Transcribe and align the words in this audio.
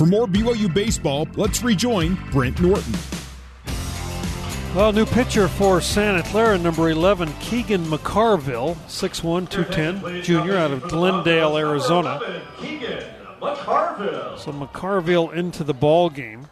For 0.00 0.06
more 0.06 0.26
BYU 0.26 0.72
baseball, 0.72 1.28
let's 1.34 1.62
rejoin 1.62 2.14
Brent 2.30 2.58
Norton. 2.58 2.94
Well, 4.74 4.94
new 4.94 5.04
pitcher 5.04 5.46
for 5.46 5.82
Santa 5.82 6.22
Clara, 6.22 6.56
number 6.56 6.88
11, 6.88 7.30
Keegan 7.38 7.84
McCarville, 7.84 8.76
6'1, 8.86 9.50
210, 9.50 10.22
junior 10.22 10.56
out 10.56 10.70
of 10.70 10.84
Glendale, 10.84 11.58
Arizona. 11.58 12.18
So 14.38 14.52
McCarville 14.54 15.34
into 15.34 15.64
the 15.64 15.74
ball 15.74 16.08
game 16.08 16.48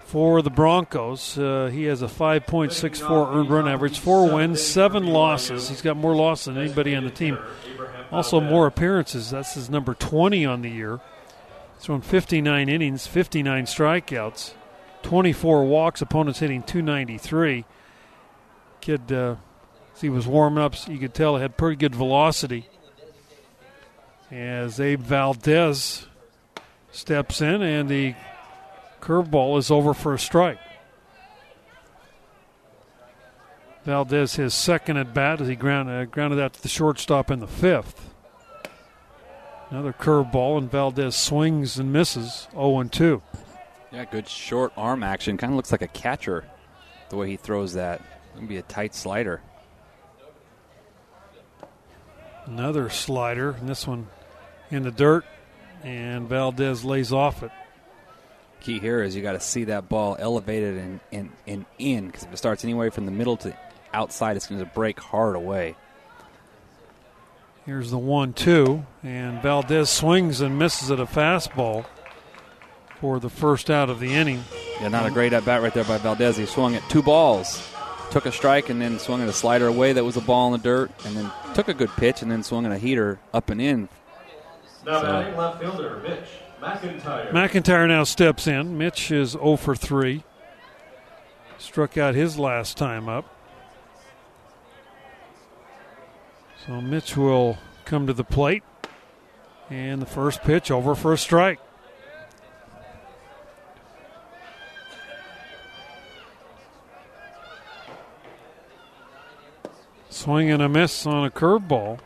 for 0.00 0.42
the 0.42 0.50
Broncos. 0.50 1.38
Uh, 1.38 1.70
he 1.72 1.84
has 1.84 2.02
a 2.02 2.08
5.64 2.08 3.36
earned 3.36 3.50
run 3.50 3.68
average, 3.68 4.00
four 4.00 4.34
wins, 4.34 4.60
seven 4.60 5.06
losses. 5.06 5.68
He's 5.68 5.80
got 5.80 5.96
more 5.96 6.16
losses 6.16 6.46
than 6.46 6.58
anybody 6.58 6.96
on 6.96 7.04
the 7.04 7.10
team. 7.10 7.38
Also, 8.10 8.40
more 8.40 8.66
appearances. 8.66 9.30
That's 9.30 9.54
his 9.54 9.70
number 9.70 9.94
20 9.94 10.44
on 10.44 10.62
the 10.62 10.70
year. 10.70 11.00
Thrown 11.78 12.00
59 12.00 12.68
innings, 12.68 13.06
59 13.06 13.66
strikeouts. 13.66 14.54
24 15.02 15.64
walks, 15.64 16.02
opponents 16.02 16.40
hitting 16.40 16.62
293. 16.62 17.64
Kid, 18.80 19.12
uh, 19.12 19.36
as 19.94 20.00
he 20.00 20.08
was 20.08 20.26
warming 20.26 20.62
up, 20.62 20.74
you 20.88 20.98
could 20.98 21.14
tell 21.14 21.36
he 21.36 21.42
had 21.42 21.56
pretty 21.56 21.76
good 21.76 21.94
velocity. 21.94 22.68
As 24.30 24.80
Abe 24.80 25.00
Valdez 25.00 26.06
steps 26.90 27.40
in, 27.40 27.62
and 27.62 27.88
the 27.88 28.14
curveball 29.00 29.58
is 29.58 29.70
over 29.70 29.94
for 29.94 30.14
a 30.14 30.18
strike. 30.18 30.58
Valdez 33.84 34.34
his 34.34 34.52
second 34.52 34.96
at 34.96 35.14
bat 35.14 35.40
as 35.40 35.46
he 35.46 35.54
ground, 35.54 35.88
uh, 35.88 36.04
grounded 36.06 36.40
out 36.40 36.54
to 36.54 36.62
the 36.62 36.68
shortstop 36.68 37.30
in 37.30 37.38
the 37.38 37.46
fifth. 37.46 38.15
Another 39.70 39.92
curveball, 39.92 40.58
and 40.58 40.70
Valdez 40.70 41.16
swings 41.16 41.78
and 41.78 41.92
misses 41.92 42.46
0 42.52 42.84
2. 42.84 43.22
Yeah, 43.92 44.04
good 44.04 44.28
short 44.28 44.72
arm 44.76 45.02
action. 45.02 45.36
Kind 45.36 45.52
of 45.52 45.56
looks 45.56 45.72
like 45.72 45.82
a 45.82 45.88
catcher 45.88 46.44
the 47.08 47.16
way 47.16 47.28
he 47.28 47.36
throws 47.36 47.74
that. 47.74 48.00
It'll 48.34 48.46
be 48.46 48.58
a 48.58 48.62
tight 48.62 48.94
slider. 48.94 49.42
Another 52.44 52.88
slider, 52.90 53.50
and 53.50 53.68
this 53.68 53.86
one 53.86 54.06
in 54.70 54.84
the 54.84 54.92
dirt, 54.92 55.24
and 55.82 56.28
Valdez 56.28 56.84
lays 56.84 57.12
off 57.12 57.42
it. 57.42 57.50
Key 58.60 58.78
here 58.78 59.02
is 59.02 59.16
you 59.16 59.22
got 59.22 59.32
to 59.32 59.40
see 59.40 59.64
that 59.64 59.88
ball 59.88 60.16
elevated 60.18 60.76
and, 60.76 61.00
and, 61.12 61.30
and 61.46 61.66
in 61.78 62.06
because 62.06 62.24
if 62.24 62.32
it 62.32 62.36
starts 62.36 62.64
anywhere 62.64 62.90
from 62.90 63.04
the 63.04 63.12
middle 63.12 63.36
to 63.38 63.56
outside, 63.92 64.36
it's 64.36 64.46
going 64.46 64.60
to 64.60 64.66
break 64.66 65.00
hard 65.00 65.34
away. 65.34 65.76
Here's 67.66 67.90
the 67.90 67.98
one 67.98 68.32
two, 68.32 68.86
and 69.02 69.42
Valdez 69.42 69.90
swings 69.90 70.40
and 70.40 70.56
misses 70.56 70.88
at 70.92 71.00
a 71.00 71.04
fastball 71.04 71.84
for 73.00 73.18
the 73.18 73.28
first 73.28 73.70
out 73.70 73.90
of 73.90 73.98
the 73.98 74.14
inning. 74.14 74.44
Yeah, 74.80 74.86
not 74.86 75.04
a 75.04 75.10
great 75.10 75.32
at 75.32 75.44
bat 75.44 75.62
right 75.62 75.74
there 75.74 75.82
by 75.82 75.98
Valdez. 75.98 76.36
He 76.36 76.46
swung 76.46 76.76
at 76.76 76.88
two 76.88 77.02
balls, 77.02 77.68
took 78.12 78.24
a 78.24 78.30
strike, 78.30 78.70
and 78.70 78.80
then 78.80 79.00
swung 79.00 79.20
at 79.20 79.28
a 79.28 79.32
slider 79.32 79.66
away 79.66 79.92
that 79.92 80.04
was 80.04 80.16
a 80.16 80.20
ball 80.20 80.46
in 80.46 80.60
the 80.60 80.62
dirt, 80.62 80.92
and 81.04 81.16
then 81.16 81.32
took 81.54 81.66
a 81.66 81.74
good 81.74 81.90
pitch, 81.96 82.22
and 82.22 82.30
then 82.30 82.44
swung 82.44 82.66
at 82.66 82.70
a 82.70 82.78
heater 82.78 83.18
up 83.34 83.50
and 83.50 83.60
in. 83.60 83.88
Now 84.84 85.00
so. 85.00 85.06
batting 85.06 85.36
left 85.36 85.60
fielder 85.60 86.00
Mitch 86.04 86.28
McIntyre. 86.62 87.32
McIntyre 87.32 87.88
now 87.88 88.04
steps 88.04 88.46
in. 88.46 88.78
Mitch 88.78 89.10
is 89.10 89.30
0 89.30 89.56
for 89.56 89.74
3. 89.74 90.22
Struck 91.58 91.98
out 91.98 92.14
his 92.14 92.38
last 92.38 92.76
time 92.76 93.08
up. 93.08 93.35
So 96.66 96.80
Mitch 96.80 97.16
will 97.16 97.58
come 97.84 98.06
to 98.06 98.12
the 98.12 98.24
plate. 98.24 98.64
And 99.70 100.00
the 100.00 100.06
first 100.06 100.42
pitch 100.42 100.70
over 100.70 100.94
for 100.94 101.12
a 101.12 101.18
strike. 101.18 101.58
Swing 110.08 110.50
and 110.50 110.62
a 110.62 110.68
miss 110.68 111.06
on 111.06 111.24
a 111.24 111.30
curveball. 111.30 111.98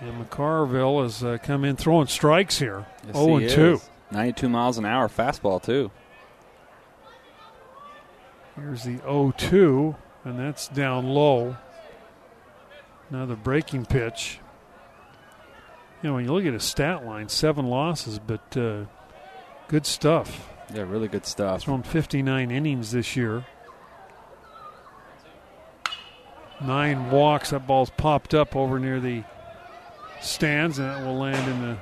And 0.00 0.24
McCarville 0.24 1.02
has 1.02 1.24
uh, 1.24 1.38
come 1.42 1.64
in 1.64 1.76
throwing 1.76 2.06
strikes 2.06 2.58
here. 2.58 2.86
Yes, 3.06 3.16
0 3.16 3.36
and 3.36 3.50
2. 3.50 3.80
92 4.12 4.48
miles 4.48 4.78
an 4.78 4.84
hour 4.84 5.08
fastball, 5.08 5.62
too. 5.62 5.90
Here's 8.54 8.84
the 8.84 8.98
0 8.98 9.34
2, 9.36 9.96
and 10.24 10.38
that's 10.38 10.68
down 10.68 11.06
low. 11.06 11.56
Another 13.10 13.36
breaking 13.36 13.86
pitch. 13.86 14.40
You 16.02 16.08
know, 16.08 16.14
when 16.14 16.24
you 16.24 16.32
look 16.32 16.44
at 16.44 16.52
his 16.52 16.64
stat 16.64 17.06
line, 17.06 17.28
seven 17.28 17.66
losses, 17.66 18.18
but 18.18 18.56
uh, 18.56 18.84
good 19.68 19.86
stuff. 19.86 20.52
Yeah, 20.74 20.82
really 20.82 21.08
good 21.08 21.26
stuff. 21.26 21.62
Thrown 21.62 21.82
59 21.82 22.50
innings 22.50 22.90
this 22.90 23.16
year. 23.16 23.44
Nine 26.60 27.10
walks. 27.10 27.50
That 27.50 27.66
ball's 27.66 27.90
popped 27.90 28.34
up 28.34 28.56
over 28.56 28.78
near 28.78 28.98
the 28.98 29.24
stands, 30.20 30.78
and 30.78 31.00
it 31.00 31.06
will 31.06 31.18
land 31.18 31.48
in 31.50 31.62
the 31.62 31.78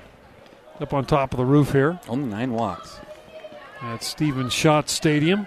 up 0.81 0.93
on 0.93 1.05
top 1.05 1.33
of 1.33 1.39
the 1.39 1.45
roof 1.45 1.73
here. 1.73 1.99
Only 2.09 2.29
nine 2.29 2.53
walks. 2.53 3.01
At 3.81 4.03
Stephen 4.03 4.51
Schott 4.51 4.89
Stadium. 4.89 5.47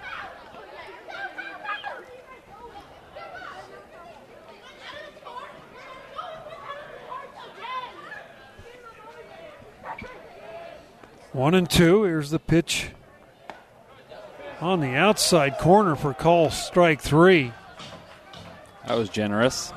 One 11.37 11.53
and 11.53 11.69
two. 11.69 12.01
Here's 12.01 12.31
the 12.31 12.39
pitch 12.39 12.89
on 14.59 14.79
the 14.79 14.95
outside 14.95 15.59
corner 15.59 15.95
for 15.95 16.11
call 16.11 16.49
strike 16.49 16.99
three. 16.99 17.53
That 18.87 18.97
was 18.97 19.07
generous. 19.09 19.71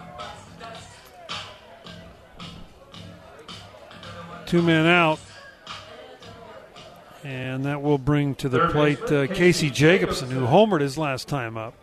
Two 4.47 4.63
men 4.63 4.87
out. 4.87 5.21
And 7.25 7.67
that 7.67 7.83
will 7.83 7.99
bring 7.99 8.37
to 8.37 8.49
the 8.49 8.69
plate 8.69 9.03
uh, 9.13 9.27
Casey 9.27 9.69
Jacobson, 9.69 10.31
who 10.31 10.47
homered 10.47 10.81
his 10.81 10.97
last 10.97 11.29
time 11.29 11.59
up. 11.59 11.75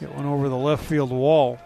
Get 0.00 0.14
one 0.14 0.24
over 0.24 0.48
the 0.48 0.56
left 0.56 0.82
field 0.86 1.10
wall. 1.10 1.58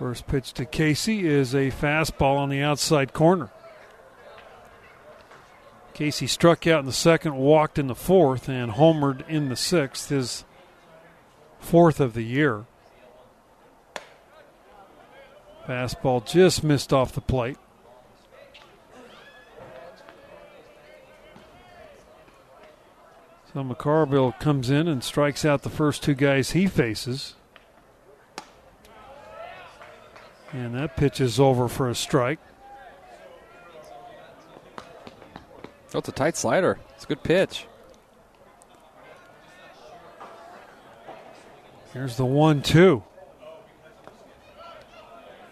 First 0.00 0.26
pitch 0.26 0.54
to 0.54 0.64
Casey 0.64 1.28
is 1.28 1.54
a 1.54 1.70
fastball 1.70 2.38
on 2.38 2.48
the 2.48 2.62
outside 2.62 3.12
corner. 3.12 3.50
Casey 5.92 6.26
struck 6.26 6.66
out 6.66 6.80
in 6.80 6.86
the 6.86 6.92
second, 6.92 7.36
walked 7.36 7.78
in 7.78 7.86
the 7.86 7.94
fourth, 7.94 8.48
and 8.48 8.72
homered 8.72 9.28
in 9.28 9.50
the 9.50 9.56
sixth, 9.56 10.08
his 10.08 10.44
fourth 11.58 12.00
of 12.00 12.14
the 12.14 12.22
year. 12.22 12.64
Fastball 15.66 16.26
just 16.26 16.64
missed 16.64 16.94
off 16.94 17.12
the 17.12 17.20
plate. 17.20 17.58
So 23.52 23.62
McCarville 23.62 24.40
comes 24.40 24.70
in 24.70 24.88
and 24.88 25.04
strikes 25.04 25.44
out 25.44 25.60
the 25.60 25.68
first 25.68 26.02
two 26.02 26.14
guys 26.14 26.52
he 26.52 26.66
faces. 26.66 27.34
And 30.52 30.74
that 30.74 30.96
pitch 30.96 31.20
is 31.20 31.38
over 31.38 31.68
for 31.68 31.88
a 31.88 31.94
strike. 31.94 32.40
Oh, 35.94 35.98
it's 35.98 36.08
a 36.08 36.12
tight 36.12 36.36
slider. 36.36 36.78
It's 36.94 37.04
a 37.04 37.06
good 37.06 37.22
pitch. 37.22 37.66
Here's 41.92 42.16
the 42.16 42.24
one 42.24 42.62
two. 42.62 43.02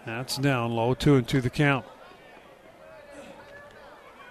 That's 0.07 0.37
down 0.39 0.73
low, 0.73 0.95
two 0.95 1.17
and 1.17 1.27
two 1.27 1.41
the 1.41 1.51
count. 1.51 1.85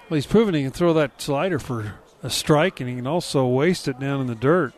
Well, 0.09 0.15
he's 0.15 0.25
proven 0.25 0.55
he 0.55 0.63
can 0.63 0.71
throw 0.71 0.93
that 0.93 1.21
slider 1.21 1.59
for 1.59 1.95
a 2.23 2.29
strike, 2.29 2.79
and 2.79 2.89
he 2.89 2.95
can 2.95 3.07
also 3.07 3.45
waste 3.45 3.87
it 3.87 3.99
down 3.99 4.21
in 4.21 4.27
the 4.27 4.35
dirt. 4.35 4.73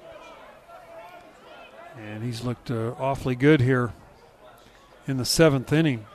And 1.98 2.24
he's 2.24 2.44
looked 2.44 2.72
uh, 2.72 2.96
awfully 2.98 3.36
good 3.36 3.62
here 3.62 3.94
in 5.10 5.18
the 5.18 5.26
seventh 5.26 5.74
inning. 5.74 6.06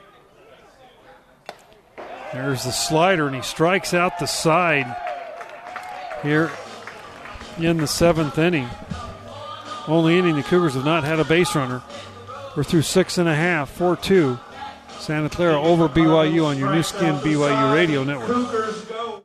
There's 2.33 2.63
the 2.63 2.71
slider, 2.71 3.27
and 3.27 3.35
he 3.35 3.41
strikes 3.41 3.93
out 3.93 4.19
the 4.19 4.25
side 4.25 4.95
here 6.23 6.51
in 7.59 7.77
the 7.77 7.87
seventh 7.87 8.37
inning. 8.37 8.69
Only 9.87 10.17
inning 10.17 10.35
the 10.35 10.43
Cougars 10.43 10.73
have 10.73 10.85
not 10.85 11.03
had 11.03 11.19
a 11.19 11.25
base 11.25 11.55
runner. 11.55 11.83
We're 12.55 12.63
through 12.63 12.83
six 12.83 13.17
and 13.17 13.27
a 13.27 13.35
half, 13.35 13.69
4 13.71 13.97
2. 13.97 14.39
Santa 14.97 15.29
Clara 15.29 15.61
over 15.61 15.87
BYU 15.87 16.45
on 16.45 16.57
your 16.57 16.73
Nu 16.73 16.81
Skin 16.81 17.15
BYU 17.15 17.73
Radio 17.73 18.03
Network. 18.03 19.23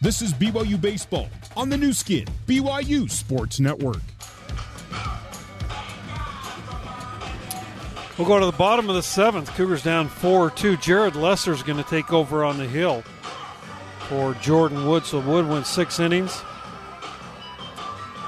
This 0.00 0.22
is 0.22 0.32
BYU 0.32 0.80
Baseball 0.80 1.28
on 1.56 1.70
the 1.70 1.76
Nu 1.76 1.92
Skin 1.92 2.26
BYU 2.46 3.10
Sports 3.10 3.58
Network. 3.58 4.02
We'll 8.18 8.26
go 8.26 8.40
to 8.40 8.46
the 8.46 8.52
bottom 8.52 8.88
of 8.90 8.96
the 8.96 9.02
seventh. 9.02 9.54
Cougars 9.54 9.84
down 9.84 10.08
4 10.08 10.50
2. 10.50 10.76
Jared 10.78 11.14
Lesser 11.14 11.52
is 11.52 11.62
going 11.62 11.78
to 11.78 11.88
take 11.88 12.12
over 12.12 12.44
on 12.44 12.58
the 12.58 12.66
hill 12.66 13.04
for 14.08 14.34
Jordan 14.34 14.86
Wood. 14.88 15.04
So 15.04 15.20
Wood 15.20 15.48
went 15.48 15.68
six 15.68 16.00
innings, 16.00 16.42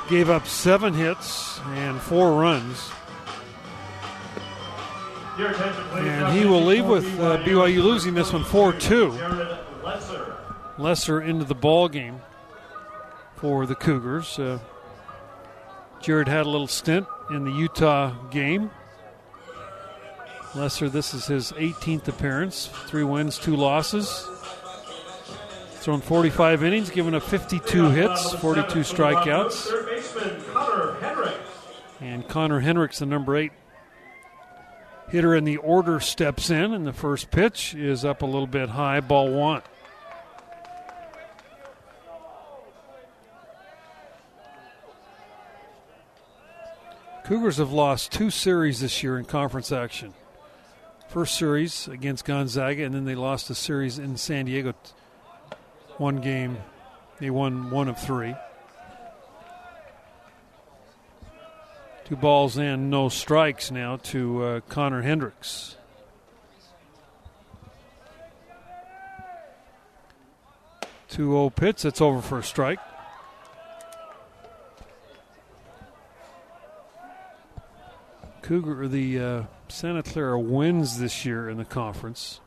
gave 0.08 0.30
up 0.30 0.46
seven 0.46 0.94
hits 0.94 1.58
and 1.66 2.00
four 2.00 2.40
runs. 2.40 2.92
And 5.36 6.38
he 6.38 6.44
will 6.44 6.64
leave 6.64 6.86
with 6.86 7.06
uh, 7.18 7.38
BYU 7.38 7.82
losing 7.82 8.14
this 8.14 8.32
one 8.32 8.44
4 8.44 8.74
2. 8.74 9.08
Lesser. 9.82 10.36
Lesser 10.78 11.20
into 11.20 11.44
the 11.44 11.54
ball 11.56 11.88
game 11.88 12.20
for 13.34 13.66
the 13.66 13.74
Cougars. 13.74 14.38
Uh, 14.38 14.60
Jared 16.00 16.28
had 16.28 16.46
a 16.46 16.48
little 16.48 16.68
stint 16.68 17.08
in 17.30 17.44
the 17.44 17.50
Utah 17.50 18.12
game. 18.28 18.70
Lesser, 20.54 20.88
this 20.88 21.14
is 21.14 21.26
his 21.26 21.52
18th 21.52 22.08
appearance. 22.08 22.66
Three 22.86 23.04
wins, 23.04 23.38
two 23.38 23.54
losses. 23.54 24.26
Thrown 25.74 26.00
45 26.00 26.64
innings, 26.64 26.90
given 26.90 27.14
up 27.14 27.22
52 27.22 27.90
hits, 27.90 28.32
42 28.34 28.80
strikeouts. 28.80 29.70
And 32.00 32.26
Connor 32.28 32.60
Hendricks, 32.60 32.98
the 32.98 33.06
number 33.06 33.36
eight 33.36 33.52
hitter 35.10 35.34
in 35.34 35.44
the 35.44 35.56
order, 35.58 36.00
steps 36.00 36.50
in, 36.50 36.72
and 36.72 36.86
the 36.86 36.92
first 36.92 37.30
pitch 37.30 37.74
is 37.74 38.04
up 38.04 38.22
a 38.22 38.26
little 38.26 38.46
bit 38.46 38.70
high, 38.70 39.00
ball 39.00 39.30
one. 39.32 39.62
Cougars 47.24 47.58
have 47.58 47.72
lost 47.72 48.10
two 48.10 48.30
series 48.30 48.80
this 48.80 49.02
year 49.04 49.16
in 49.16 49.24
conference 49.24 49.70
action. 49.70 50.14
First 51.10 51.38
series 51.38 51.88
against 51.88 52.24
Gonzaga, 52.24 52.84
and 52.84 52.94
then 52.94 53.04
they 53.04 53.16
lost 53.16 53.50
a 53.50 53.54
series 53.56 53.98
in 53.98 54.16
San 54.16 54.44
Diego. 54.44 54.74
One 55.96 56.20
game, 56.20 56.58
they 57.18 57.30
won 57.30 57.72
one 57.72 57.88
of 57.88 57.98
three. 58.00 58.36
Two 62.04 62.14
balls 62.14 62.56
and 62.56 62.90
no 62.90 63.08
strikes 63.08 63.72
now 63.72 63.96
to 63.96 64.44
uh, 64.44 64.60
Connor 64.68 65.02
Hendricks. 65.02 65.74
Two 71.08 71.30
zero 71.30 71.50
pitch. 71.50 71.82
That's 71.82 72.00
over 72.00 72.22
for 72.22 72.38
a 72.38 72.44
strike. 72.44 72.78
Cougar, 78.42 78.86
the 78.86 79.18
uh, 79.18 79.42
Santa 79.70 80.02
Clara 80.02 80.38
wins 80.38 80.98
this 80.98 81.24
year 81.24 81.48
in 81.48 81.56
the 81.56 81.64
conference. 81.64 82.40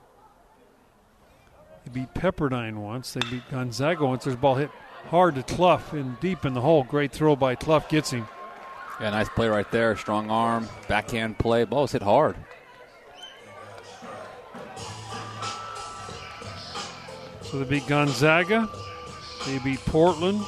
They 1.86 1.92
beat 1.92 2.14
Pepperdine 2.14 2.75
once. 2.78 3.14
They 3.14 3.22
beat 3.30 3.50
Gonzaga 3.50 4.06
once. 4.06 4.24
There's 4.24 4.36
a 4.36 4.40
ball 4.40 4.56
hit 4.56 4.72
hard 5.10 5.36
to 5.36 5.44
Cluff 5.44 5.94
and 5.94 6.20
deep 6.20 6.46
in 6.46 6.54
the 6.54 6.62
hole. 6.62 6.84
Great 6.84 7.12
throw 7.12 7.36
by 7.36 7.56
Cluff 7.56 7.90
gets 7.90 8.12
him. 8.12 8.28
Yeah, 9.02 9.10
nice 9.10 9.30
play 9.30 9.48
right 9.48 9.70
there. 9.72 9.98
Strong 9.98 10.30
arm, 10.30 10.68
backhand 10.88 11.40
play. 11.40 11.66
Ball 11.66 11.81
was 11.84 11.92
hit 11.92 12.02
hard. 12.02 12.36
So 17.42 17.60
they 17.60 17.66
beat 17.66 17.86
Gonzaga, 17.86 18.68
they 19.46 19.60
beat 19.60 19.80
Portland, 19.86 20.42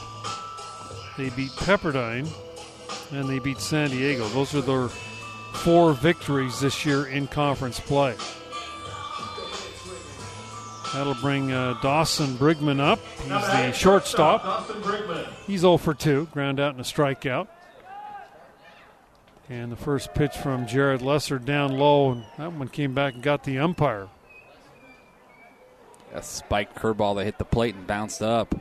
they 1.17 1.29
beat 1.29 1.51
Pepperdine, 1.51 2.27
and 3.11 3.29
they 3.29 3.37
beat 3.37 3.59
San 3.59 3.91
Diego. 3.91 4.27
Those 4.29 4.55
are 4.55 4.61
their 4.61 4.89
four 5.65 5.93
victories 5.93 6.59
this 6.59 6.85
year 6.85 7.07
in 7.07 7.25
conference 7.25 7.79
play. 7.79 8.15
That'll 10.93 11.15
bring 11.15 11.51
uh, 11.51 11.79
Dawson 11.81 12.37
Brigman 12.37 12.79
up. 12.79 12.99
He's 13.17 13.29
the 13.29 13.71
shortstop. 13.71 14.69
He's 15.47 15.61
0 15.61 15.77
for 15.77 15.95
2, 15.95 16.27
ground 16.31 16.59
out 16.59 16.73
and 16.73 16.81
a 16.81 16.83
strikeout. 16.83 17.47
And 19.49 19.71
the 19.71 19.75
first 19.75 20.13
pitch 20.13 20.37
from 20.37 20.67
Jared 20.67 21.01
Lesser 21.01 21.39
down 21.39 21.79
low, 21.79 22.11
and 22.11 22.25
that 22.37 22.53
one 22.53 22.67
came 22.67 22.93
back 22.93 23.15
and 23.15 23.23
got 23.23 23.43
the 23.43 23.57
umpire. 23.57 24.07
A 26.13 26.21
spiked 26.21 26.75
curveball 26.75 27.15
that 27.15 27.25
hit 27.25 27.39
the 27.39 27.43
plate 27.43 27.73
and 27.73 27.87
bounced 27.87 28.21
up. 28.21 28.53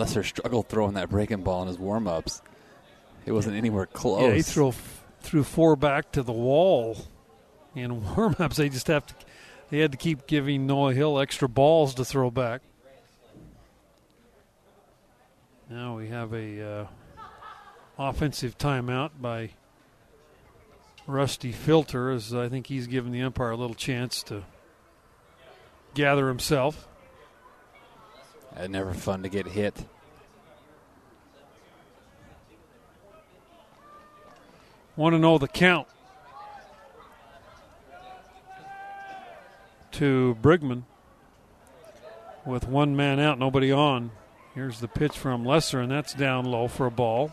Lesser 0.00 0.22
struggled 0.22 0.66
throwing 0.68 0.94
that 0.94 1.10
breaking 1.10 1.42
ball 1.42 1.60
in 1.60 1.68
his 1.68 1.78
warm 1.78 2.08
ups. 2.08 2.40
It 3.26 3.32
wasn't 3.32 3.56
anywhere 3.56 3.84
close. 3.84 4.22
Yeah, 4.22 4.34
he 4.34 4.40
threw 4.40 4.72
threw 5.20 5.44
four 5.44 5.76
back 5.76 6.10
to 6.12 6.22
the 6.22 6.32
wall. 6.32 6.96
In 7.74 8.02
warm-ups, 8.16 8.56
they 8.56 8.70
just 8.70 8.86
have 8.86 9.06
to. 9.06 9.14
They 9.68 9.78
had 9.78 9.92
to 9.92 9.98
keep 9.98 10.26
giving 10.26 10.66
Noah 10.66 10.94
Hill 10.94 11.20
extra 11.20 11.48
balls 11.48 11.94
to 11.94 12.04
throw 12.04 12.30
back. 12.30 12.62
Now 15.68 15.98
we 15.98 16.08
have 16.08 16.32
a 16.32 16.62
uh, 16.62 16.86
offensive 17.98 18.58
timeout 18.58 19.10
by 19.20 19.50
Rusty 21.06 21.52
Filter, 21.52 22.10
as 22.10 22.34
I 22.34 22.48
think 22.48 22.66
he's 22.66 22.86
giving 22.86 23.12
the 23.12 23.20
umpire 23.22 23.50
a 23.50 23.56
little 23.56 23.76
chance 23.76 24.22
to 24.24 24.44
gather 25.94 26.26
himself. 26.26 26.88
Uh, 28.56 28.66
never 28.66 28.92
fun 28.92 29.22
to 29.22 29.28
get 29.28 29.46
hit. 29.46 29.74
Want 34.96 35.14
to 35.14 35.18
know 35.18 35.38
the 35.38 35.48
count 35.48 35.88
to 39.92 40.36
Brigman 40.42 40.82
with 42.44 42.68
one 42.68 42.96
man 42.96 43.20
out, 43.20 43.38
nobody 43.38 43.72
on. 43.72 44.10
Here's 44.54 44.80
the 44.80 44.88
pitch 44.88 45.16
from 45.16 45.44
Lesser, 45.44 45.80
and 45.80 45.90
that's 45.90 46.12
down 46.12 46.44
low 46.44 46.68
for 46.68 46.86
a 46.86 46.90
ball. 46.90 47.32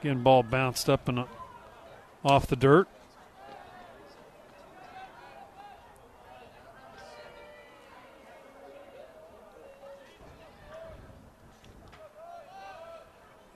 Again, 0.00 0.22
ball 0.22 0.42
bounced 0.42 0.88
up 0.88 1.08
and 1.08 1.24
off 2.24 2.46
the 2.46 2.56
dirt. 2.56 2.88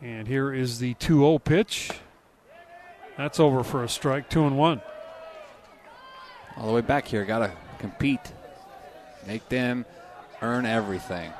And 0.03 0.27
here 0.27 0.53
is 0.53 0.81
the 0.81 0.95
2 0.95 1.19
0 1.21 1.39
pitch. 1.39 1.91
That's 3.17 3.39
over 3.39 3.63
for 3.63 3.85
a 3.85 3.89
strike, 3.89 4.29
2 4.29 4.45
and 4.45 4.59
1. 4.59 4.83
All 6.57 6.67
the 6.67 6.73
way 6.73 6.81
back 6.81 7.07
here, 7.07 7.25
got 7.25 7.39
to 7.39 7.53
compete. 7.79 8.33
Make 9.27 9.49
them 9.49 9.87
earn 10.41 10.67
everything. 10.67 11.33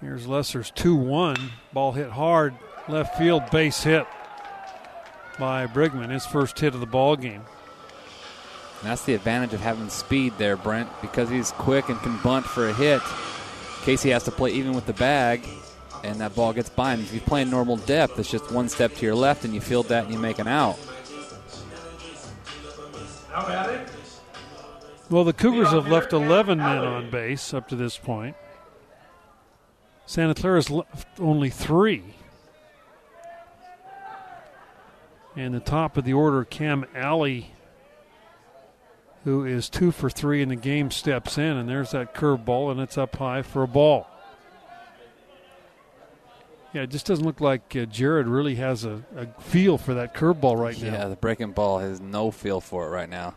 Here's 0.00 0.26
Lesser's 0.26 0.70
2 0.70 0.94
1. 0.96 1.36
Ball 1.74 1.92
hit 1.92 2.10
hard, 2.10 2.54
left 2.88 3.18
field, 3.18 3.50
base 3.50 3.82
hit 3.82 4.06
by 5.38 5.66
Brigman, 5.66 6.10
his 6.10 6.24
first 6.24 6.58
hit 6.58 6.72
of 6.74 6.80
the 6.80 6.86
ball 6.86 7.16
game. 7.16 7.42
And 8.80 8.90
that's 8.90 9.04
the 9.04 9.14
advantage 9.14 9.54
of 9.54 9.60
having 9.60 9.88
speed 9.88 10.34
there, 10.38 10.56
Brent, 10.56 10.88
because 11.00 11.30
he's 11.30 11.50
quick 11.52 11.88
and 11.88 11.98
can 12.00 12.18
bunt 12.22 12.46
for 12.46 12.68
a 12.68 12.72
hit. 12.72 13.00
Casey 13.82 14.10
has 14.10 14.24
to 14.24 14.30
play 14.30 14.50
even 14.50 14.74
with 14.74 14.86
the 14.86 14.92
bag, 14.92 15.46
and 16.04 16.20
that 16.20 16.34
ball 16.34 16.52
gets 16.52 16.68
by 16.68 16.94
him. 16.94 17.00
If 17.00 17.14
you 17.14 17.20
play 17.20 17.28
playing 17.28 17.50
normal 17.50 17.76
depth, 17.76 18.18
it's 18.18 18.30
just 18.30 18.50
one 18.50 18.68
step 18.68 18.94
to 18.96 19.06
your 19.06 19.14
left, 19.14 19.44
and 19.44 19.54
you 19.54 19.60
field 19.60 19.88
that 19.88 20.04
and 20.04 20.12
you 20.12 20.18
make 20.18 20.38
an 20.38 20.48
out. 20.48 20.78
Well, 25.08 25.24
the 25.24 25.32
Cougars 25.32 25.68
have 25.68 25.88
left 25.88 26.12
11 26.12 26.58
men 26.58 26.78
on 26.78 27.10
base 27.10 27.54
up 27.54 27.68
to 27.68 27.76
this 27.76 27.96
point. 27.96 28.36
Santa 30.06 30.34
Clara's 30.34 30.70
left 30.70 31.20
only 31.20 31.50
three. 31.50 32.02
And 35.36 35.54
the 35.54 35.60
top 35.60 35.96
of 35.96 36.04
the 36.04 36.12
order, 36.14 36.44
Cam 36.44 36.86
Alley, 36.94 37.50
who 39.26 39.44
is 39.44 39.68
two 39.68 39.90
for 39.90 40.08
three 40.08 40.40
in 40.40 40.50
the 40.50 40.56
game, 40.56 40.88
steps 40.88 41.36
in, 41.36 41.56
and 41.56 41.68
there's 41.68 41.90
that 41.90 42.14
curveball, 42.14 42.70
and 42.70 42.78
it's 42.80 42.96
up 42.96 43.16
high 43.16 43.42
for 43.42 43.64
a 43.64 43.66
ball. 43.66 44.06
Yeah, 46.72 46.82
it 46.82 46.90
just 46.90 47.06
doesn't 47.06 47.24
look 47.24 47.40
like 47.40 47.74
uh, 47.74 47.86
Jared 47.86 48.28
really 48.28 48.54
has 48.54 48.84
a, 48.84 49.02
a 49.16 49.26
feel 49.42 49.78
for 49.78 49.94
that 49.94 50.14
curveball 50.14 50.56
right 50.56 50.80
now. 50.80 50.92
Yeah, 50.92 51.08
the 51.08 51.16
breaking 51.16 51.52
ball 51.52 51.80
has 51.80 52.00
no 52.00 52.30
feel 52.30 52.60
for 52.60 52.86
it 52.86 52.90
right 52.90 53.08
now. 53.08 53.34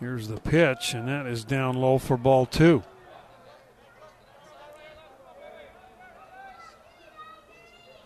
Here's 0.00 0.28
the 0.28 0.38
pitch, 0.38 0.92
and 0.92 1.08
that 1.08 1.26
is 1.26 1.44
down 1.44 1.76
low 1.76 1.96
for 1.96 2.18
ball 2.18 2.44
two. 2.44 2.82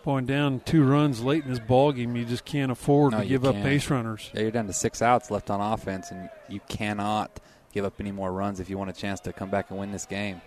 Going 0.03 0.25
down 0.25 0.59
two 0.65 0.83
runs 0.83 1.23
late 1.23 1.45
in 1.45 1.49
this 1.49 1.59
ball 1.59 1.93
game, 1.93 2.15
you 2.17 2.25
just 2.25 2.43
can't 2.43 2.71
afford 2.71 3.13
No, 3.13 3.21
to 3.21 3.25
give 3.25 3.45
up 3.45 3.53
can't. 3.53 3.63
base 3.63 3.89
runners. 3.89 4.29
Yeah, 4.33 4.41
you're 4.41 4.51
down 4.51 4.67
to 4.67 4.73
six 4.73 5.01
outs 5.01 5.31
left 5.31 5.49
on 5.49 5.61
offense, 5.61 6.11
and 6.11 6.29
you 6.49 6.59
cannot 6.67 7.39
give 7.71 7.85
up 7.85 7.93
any 8.01 8.11
more 8.11 8.31
runs 8.33 8.59
if 8.59 8.69
you 8.69 8.77
want 8.77 8.89
a 8.89 8.93
chance 8.93 9.21
to 9.21 9.31
come 9.31 9.49
back 9.49 9.69
and 9.69 9.79
win 9.79 9.91
this 9.93 10.05
game. 10.05 10.41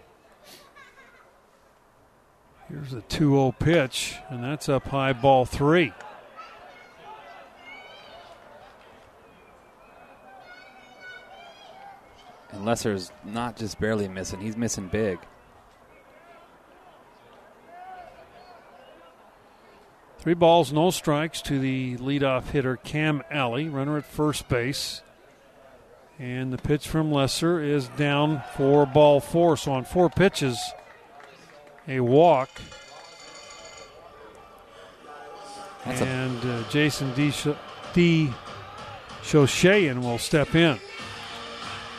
Here's 2.69 2.93
a 2.93 3.01
2 3.03 3.31
0 3.31 3.55
pitch, 3.59 4.17
and 4.29 4.45
that's 4.45 4.69
up 4.69 4.89
high 4.89 5.15
ball 5.15 5.47
three. 5.47 5.93
And 12.51 12.65
Lesser's 12.65 13.11
not 13.25 13.57
just 13.57 13.79
barely 13.81 14.09
missing; 14.09 14.41
he's 14.41 14.57
missing 14.57 14.89
big. 14.89 15.19
Three 20.26 20.35
balls, 20.35 20.73
no 20.73 20.90
strikes 20.90 21.40
to 21.42 21.61
the 21.61 21.97
leadoff 21.99 22.49
hitter, 22.49 22.75
Cam 22.78 23.23
Alley, 23.30 23.68
runner 23.68 23.97
at 23.97 24.04
first 24.04 24.49
base. 24.49 25.00
And 26.18 26.52
the 26.52 26.59
pitch 26.59 26.88
from 26.88 27.12
Lesser 27.12 27.62
is 27.62 27.87
down 27.90 28.42
for 28.56 28.87
ball 28.87 29.21
four. 29.21 29.56
So 29.56 29.71
on 29.71 29.85
four 29.85 30.11
pitches, 30.11 30.59
a 31.87 32.00
walk. 32.00 32.50
That's 35.85 36.02
and 36.02 36.45
uh, 36.45 36.68
Jason 36.71 37.14
D. 37.14 37.30
Sh- 37.30 37.47
D. 37.92 38.33
Shoshayan 39.23 40.02
will 40.02 40.18
step 40.18 40.56
in. 40.56 40.80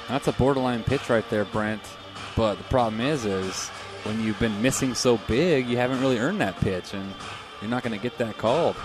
That's 0.10 0.27
a 0.27 0.34
borderline 0.34 0.84
pitch 0.84 1.10
right 1.10 1.29
there, 1.29 1.46
Brent. 1.46 1.81
But 2.36 2.55
the 2.55 2.65
problem 2.65 3.00
is, 3.00 3.24
is 3.24 3.69
when 4.03 4.22
you've 4.22 4.38
been 4.38 4.62
missing 4.62 4.96
so 4.96 5.17
big, 5.29 5.69
you 5.69 5.77
haven't 5.77 6.01
really 6.01 6.19
earned 6.19 6.41
that 6.41 6.57
pitch, 6.57 6.93
and 6.93 7.13
you're 7.62 7.70
not 7.70 7.84
going 7.84 7.98
to 7.98 8.02
get 8.02 8.18
that 8.18 8.38
called. 8.38 8.76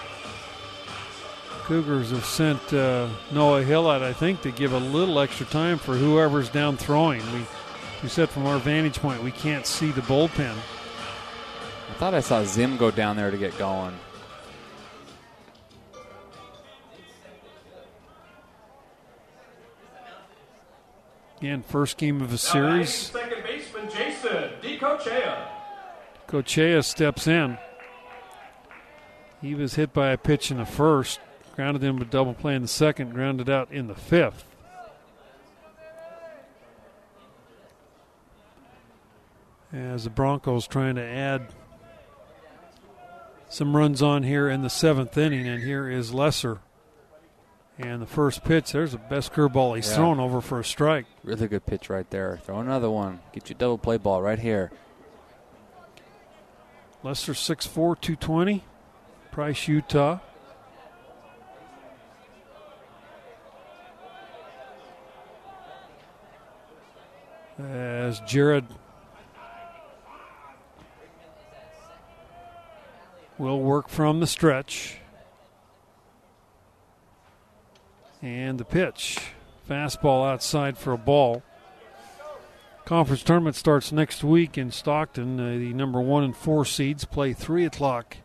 Cougars 1.64 2.11
have 2.11 2.25
sent 2.25 2.75
uh, 2.75 3.09
Noah 3.31 3.62
Hill 3.62 3.88
out, 3.88 4.02
I 4.02 4.12
think, 4.12 4.43
to 4.43 4.50
give 4.50 4.73
a 4.73 4.79
little 4.79 5.21
extra 5.21 5.47
time 5.47 5.79
for 5.79 5.95
whoever's 5.95 6.49
down 6.49 6.76
throwing. 6.76 7.21
We, 7.33 7.47
we 8.02 8.09
said 8.09 8.29
from 8.29 8.47
our 8.47 8.59
vantage 8.59 8.99
point, 8.99 9.23
we 9.23 9.31
can't 9.31 9.64
see 9.64 9.93
the 9.93 10.00
bullpen. 10.02 10.55
I 10.55 11.95
thought 11.95 12.14
I 12.14 12.21
saw 12.21 12.43
Zim 12.45 12.76
go 12.76 12.91
down 12.91 13.17
there 13.17 13.31
to 13.31 13.37
get 13.37 13.57
going. 13.59 13.95
Again, 21.38 21.62
first 21.62 21.97
game 21.97 22.21
of 22.23 22.29
the 22.29 22.35
Now 22.35 22.37
series. 22.37 22.95
Second 22.95 23.43
baseman 23.43 23.91
Jason 23.91 24.50
DiCochea. 24.62 25.49
Cochea 26.29 26.85
steps 26.85 27.26
in. 27.26 27.59
He 29.42 29.54
was 29.56 29.75
hit 29.75 29.92
by 29.92 30.11
a 30.11 30.16
pitch 30.16 30.50
in 30.52 30.56
the 30.58 30.64
first, 30.64 31.18
grounded 31.56 31.82
in 31.82 31.99
with 31.99 32.11
double 32.11 32.32
play 32.32 32.54
in 32.54 32.62
the 32.62 32.68
second, 32.68 33.12
grounded 33.12 33.50
out 33.50 33.70
in 33.72 33.88
the 33.88 33.94
fifth. 33.94 34.44
As 39.72 40.04
the 40.04 40.11
Broncos 40.11 40.66
trying 40.66 40.94
to 40.94 41.02
add 41.02 41.49
some 43.49 43.75
runs 43.75 44.00
on 44.02 44.22
here 44.22 44.49
in 44.49 44.62
the 44.62 44.70
seventh 44.70 45.16
inning, 45.18 45.49
and 45.49 45.62
here 45.62 45.88
is 45.90 46.14
Lesser. 46.14 46.61
And 47.78 48.00
the 48.00 48.06
first 48.06 48.44
pitch, 48.44 48.72
there's 48.72 48.92
the 48.92 48.99
best 48.99 49.32
curveball 49.32 49.75
he's 49.76 49.88
Yeah. 49.90 49.96
thrown 49.96 50.20
over 50.20 50.40
for 50.40 50.61
a 50.61 50.64
strike. 50.64 51.06
Really 51.25 51.49
good 51.49 51.66
pitch 51.66 51.90
right 51.90 52.08
there. 52.11 52.38
Throw 52.44 52.61
another 52.61 52.90
one. 52.90 53.20
Get 53.32 53.49
you 53.49 53.56
double 53.56 53.78
play 53.78 53.96
ball 53.96 54.22
right 54.22 54.38
here. 54.38 54.70
Lesser 57.02 57.34
6'4, 57.34 57.96
220. 57.96 58.62
Price, 59.32 59.66
Utah. 59.66 60.18
As 67.58 68.20
Jared 68.20 68.66
will 73.38 73.58
work 73.60 73.88
from 73.88 74.20
the 74.20 74.26
stretch. 74.26 74.98
And 78.20 78.60
the 78.60 78.66
pitch. 78.66 79.18
Fastball 79.66 80.30
outside 80.30 80.76
for 80.76 80.92
a 80.92 80.98
ball. 80.98 81.42
Conference 82.84 83.22
tournament 83.22 83.56
starts 83.56 83.92
next 83.92 84.22
week 84.22 84.58
in 84.58 84.70
Stockton. 84.70 85.40
Uh, 85.40 85.58
the 85.58 85.72
number 85.72 86.02
one 86.02 86.22
and 86.22 86.36
four 86.36 86.66
seeds 86.66 87.06
play 87.06 87.32
three 87.32 87.64
o'clock 87.64 88.18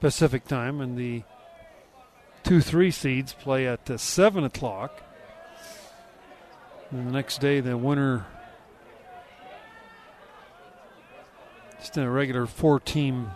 Pacific 0.00 0.46
time, 0.46 0.80
and 0.80 0.96
the 0.96 1.22
two 2.44 2.60
three 2.60 2.90
seeds 2.90 3.32
play 3.32 3.66
at 3.66 3.90
uh, 3.90 3.96
seven 3.96 4.44
o'clock. 4.44 5.02
And 6.90 7.06
the 7.06 7.12
next 7.12 7.40
day, 7.40 7.60
the 7.60 7.76
winner, 7.76 8.26
just 11.78 11.96
in 11.96 12.04
a 12.04 12.10
regular 12.10 12.46
four-team 12.46 13.30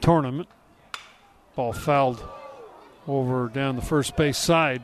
tournament, 0.00 0.48
ball 1.56 1.72
fouled 1.72 2.22
over 3.08 3.48
down 3.48 3.76
the 3.76 3.82
first 3.82 4.16
base 4.16 4.38
side. 4.38 4.82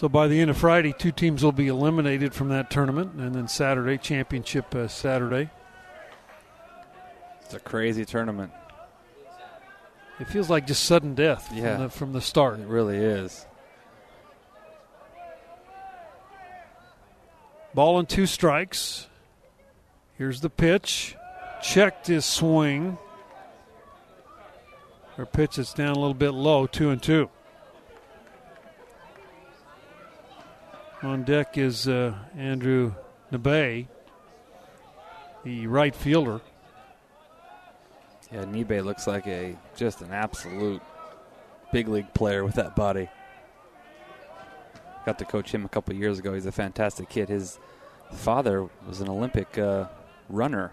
So 0.00 0.08
by 0.08 0.28
the 0.28 0.40
end 0.40 0.48
of 0.48 0.56
Friday, 0.56 0.94
two 0.96 1.12
teams 1.12 1.44
will 1.44 1.52
be 1.52 1.68
eliminated 1.68 2.32
from 2.32 2.48
that 2.48 2.70
tournament, 2.70 3.12
and 3.16 3.34
then 3.34 3.48
Saturday, 3.48 3.98
championship 3.98 4.74
uh, 4.74 4.88
Saturday. 4.88 5.50
It's 7.42 7.52
a 7.52 7.60
crazy 7.60 8.06
tournament. 8.06 8.50
It 10.18 10.26
feels 10.26 10.48
like 10.48 10.66
just 10.66 10.84
sudden 10.84 11.14
death 11.14 11.50
Yeah. 11.52 11.74
from, 11.74 11.82
the, 11.82 11.90
from 11.90 12.12
the 12.14 12.22
start. 12.22 12.60
It 12.60 12.66
really 12.66 12.96
is. 12.96 13.44
Ball 17.74 17.98
and 17.98 18.08
two 18.08 18.24
strikes. 18.24 19.06
Here's 20.16 20.40
the 20.40 20.48
pitch. 20.48 21.14
Checked 21.62 22.06
his 22.06 22.24
swing. 22.24 22.96
Or 25.18 25.26
pitch 25.26 25.58
is 25.58 25.74
down 25.74 25.90
a 25.90 25.98
little 25.98 26.14
bit 26.14 26.30
low, 26.30 26.66
two 26.66 26.88
and 26.88 27.02
two. 27.02 27.28
On 31.02 31.22
deck 31.22 31.56
is 31.56 31.88
uh, 31.88 32.12
Andrew 32.36 32.92
Nebe, 33.32 33.88
the 35.44 35.66
right 35.66 35.96
fielder. 35.96 36.42
Yeah, 38.30 38.44
Nibe 38.44 38.84
looks 38.84 39.06
like 39.06 39.26
a 39.26 39.56
just 39.74 40.02
an 40.02 40.12
absolute 40.12 40.82
big 41.72 41.88
league 41.88 42.12
player 42.12 42.44
with 42.44 42.54
that 42.56 42.76
body. 42.76 43.08
Got 45.06 45.18
to 45.20 45.24
coach 45.24 45.52
him 45.52 45.64
a 45.64 45.68
couple 45.70 45.94
years 45.94 46.18
ago. 46.18 46.34
He's 46.34 46.44
a 46.44 46.52
fantastic 46.52 47.08
kid. 47.08 47.30
His 47.30 47.58
father 48.12 48.68
was 48.86 49.00
an 49.00 49.08
Olympic 49.08 49.56
uh, 49.56 49.86
runner 50.28 50.72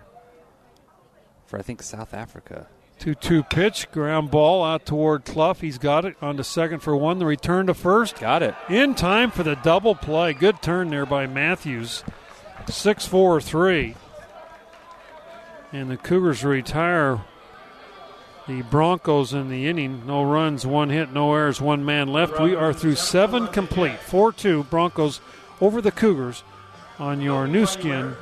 for 1.46 1.58
I 1.58 1.62
think 1.62 1.82
South 1.82 2.14
Africa. 2.14 2.68
2 3.00 3.16
2 3.16 3.44
pitch, 3.44 3.92
ground 3.92 4.32
ball 4.32 4.64
out 4.64 4.86
toward 4.86 5.26
Cluff. 5.26 5.62
He's 5.62 5.78
got 5.78 6.06
it 6.06 6.16
on 6.22 6.38
to 6.38 6.44
second 6.44 6.80
for 6.80 6.96
one. 6.96 7.20
The 7.20 7.26
return 7.26 7.68
to 7.68 7.74
first. 7.74 8.20
Got 8.20 8.44
it. 8.44 8.56
In 8.70 8.96
time 8.96 9.32
for 9.32 9.44
the 9.44 9.56
double 9.56 9.96
play. 9.96 10.34
Good 10.34 10.62
turn 10.62 10.90
there 10.90 11.06
by 11.06 11.28
Matthews. 11.28 12.04
6 12.68 13.06
4 13.06 13.42
3. 13.42 13.96
And 15.72 15.92
the 15.92 15.98
Cougars 15.98 16.44
retire 16.44 17.22
the 18.48 18.62
Broncos 18.64 19.34
in 19.34 19.50
the 19.50 19.68
inning. 19.68 20.06
No 20.08 20.24
runs, 20.24 20.66
one 20.66 20.90
hit, 20.90 21.12
no 21.12 21.34
errors, 21.34 21.62
one 21.62 21.84
man 21.84 22.08
left. 22.08 22.40
We 22.40 22.56
are 22.56 22.74
through 22.74 22.96
seven 22.96 23.48
complete. 23.48 24.00
4 24.00 24.32
2 24.32 24.64
Broncos 24.66 25.20
over 25.62 25.82
the 25.82 25.92
Cougars 25.92 26.44
on 26.98 27.22
your 27.22 27.48
Nu 27.48 27.66
Skin 27.66 28.16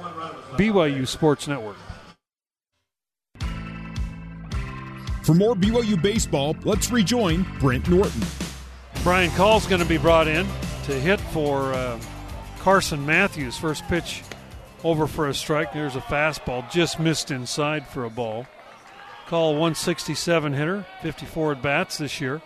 BYU 0.58 1.08
Sports 1.08 1.48
Network. 1.48 1.78
For 5.26 5.34
more 5.34 5.56
BYU 5.56 6.00
baseball, 6.00 6.56
let's 6.66 6.92
rejoin 6.92 7.48
Brent 7.60 7.90
Norton. 7.90 8.22
Brian 9.02 9.32
Call's 9.32 9.66
going 9.66 9.82
to 9.82 9.88
be 9.88 9.98
brought 9.98 10.28
in 10.28 10.46
to 10.84 10.94
hit 10.94 11.20
for 11.20 11.74
uh, 11.74 12.00
Carson 12.60 13.04
Matthews. 13.08 13.58
First 13.58 13.88
pitch 13.88 14.22
over 14.84 15.08
for 15.08 15.28
a 15.28 15.34
strike. 15.34 15.74
There's 15.74 15.96
a 15.96 16.02
fastball, 16.02 16.70
just 16.70 17.00
missed 17.00 17.32
inside 17.32 17.88
for 17.88 18.06
a 18.06 18.10
ball. 18.12 18.46
Call 19.26 19.54
167 19.54 20.54
hitter, 20.54 20.86
54 21.02 21.54
at 21.54 21.62
bats 21.64 21.98
this 21.98 22.22
year. 22.22 22.44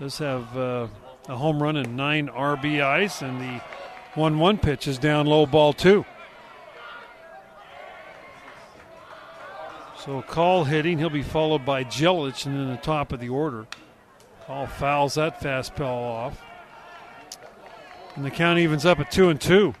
Does 0.00 0.18
have 0.18 0.56
uh, 0.58 0.88
a 1.28 1.36
home 1.36 1.62
run 1.62 1.76
and 1.76 1.96
nine 1.96 2.26
RBIs, 2.26 3.22
and 3.22 3.40
the 3.40 3.62
1 4.16 4.40
1 4.40 4.58
pitch 4.58 4.88
is 4.88 4.98
down 4.98 5.26
low 5.26 5.46
ball, 5.46 5.72
two. 5.72 6.04
So 10.06 10.22
Call 10.22 10.62
hitting. 10.62 10.98
He'll 10.98 11.10
be 11.10 11.22
followed 11.22 11.64
by 11.64 11.82
Jelich 11.82 12.46
and 12.46 12.56
then 12.56 12.70
the 12.70 12.76
top 12.76 13.12
of 13.12 13.18
the 13.18 13.28
order. 13.28 13.66
Call 14.46 14.68
fouls 14.68 15.14
that 15.16 15.40
fastball 15.40 16.04
off. 16.04 16.40
And 18.14 18.24
the 18.24 18.30
count 18.30 18.60
evens 18.60 18.86
up 18.86 19.00
at 19.00 19.10
two 19.10 19.28
and 19.28 19.40
two. 19.40 19.74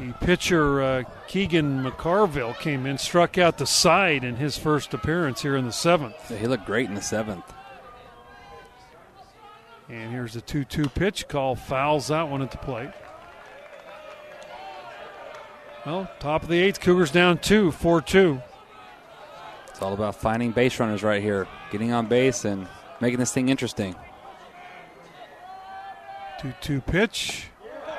The 0.00 0.12
pitcher 0.20 0.82
uh, 0.82 1.02
Keegan 1.28 1.84
McCarville 1.84 2.58
came 2.58 2.86
in, 2.86 2.98
struck 2.98 3.38
out 3.38 3.56
the 3.56 3.66
side 3.66 4.24
in 4.24 4.34
his 4.34 4.58
first 4.58 4.92
appearance 4.92 5.42
here 5.42 5.56
in 5.56 5.64
the 5.64 5.72
seventh. 5.72 6.28
Yeah, 6.28 6.38
he 6.38 6.48
looked 6.48 6.66
great 6.66 6.88
in 6.88 6.96
the 6.96 7.02
seventh. 7.02 7.44
And 9.88 10.10
here's 10.10 10.34
a 10.34 10.40
2 10.40 10.64
2 10.64 10.88
pitch 10.88 11.28
call, 11.28 11.54
fouls 11.54 12.08
that 12.08 12.28
one 12.28 12.42
at 12.42 12.50
the 12.50 12.58
plate. 12.58 12.90
Well, 15.84 16.08
top 16.20 16.44
of 16.44 16.48
the 16.48 16.60
eighth, 16.60 16.80
Cougars 16.80 17.10
down 17.10 17.38
two, 17.38 17.72
4 17.72 18.02
2. 18.02 18.40
It's 19.68 19.82
all 19.82 19.94
about 19.94 20.14
finding 20.14 20.52
base 20.52 20.78
runners 20.78 21.02
right 21.02 21.20
here, 21.20 21.48
getting 21.72 21.92
on 21.92 22.06
base 22.06 22.44
and 22.44 22.68
making 23.00 23.18
this 23.18 23.32
thing 23.32 23.48
interesting. 23.48 23.96
2 26.40 26.52
2 26.60 26.80
pitch. 26.82 27.46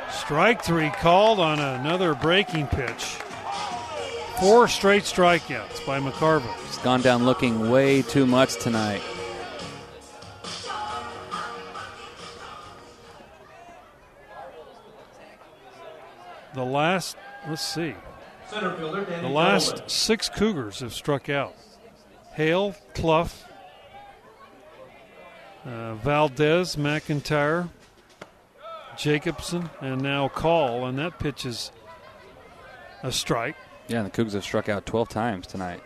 Strike 0.10 0.64
three 0.64 0.92
called 0.92 1.40
on 1.40 1.60
another 1.60 2.14
breaking 2.14 2.68
pitch. 2.68 3.04
Four 4.40 4.68
straight 4.68 5.04
strikeouts 5.04 5.86
by 5.86 6.00
McCarville. 6.00 6.56
He's 6.68 6.78
gone 6.78 7.02
down 7.02 7.26
looking 7.26 7.70
way 7.70 8.02
too 8.02 8.26
much 8.26 8.58
tonight. 8.60 9.02
Let's 17.48 17.62
see, 17.62 17.94
Center 18.48 18.74
fielder 18.76 19.04
Danny 19.06 19.28
the 19.28 19.34
last 19.34 19.68
Gentleman. 19.68 19.90
six 19.90 20.30
Cougars 20.30 20.80
have 20.80 20.94
struck 20.94 21.30
out. 21.30 21.56
Hale, 22.34 22.76
Cluff, 22.96 23.46
uh, 25.66 25.96
Valdez, 25.96 26.76
McIntyre, 26.78 27.70
Jacobson, 28.98 29.70
and 29.82 30.02
now 30.02 30.30
Call, 30.30 30.86
and 30.86 30.98
that 30.98 31.20
pitch 31.20 31.46
is 31.46 31.72
a 33.04 33.12
strike. 33.12 33.56
Yeah, 33.88 34.02
and 34.02 34.12
the 34.12 34.24
Cougs 34.24 34.34
have 34.34 34.44
struck 34.44 34.70
out 34.70 34.86
12 34.86 35.10
times 35.10 35.46
tonight. 35.46 35.82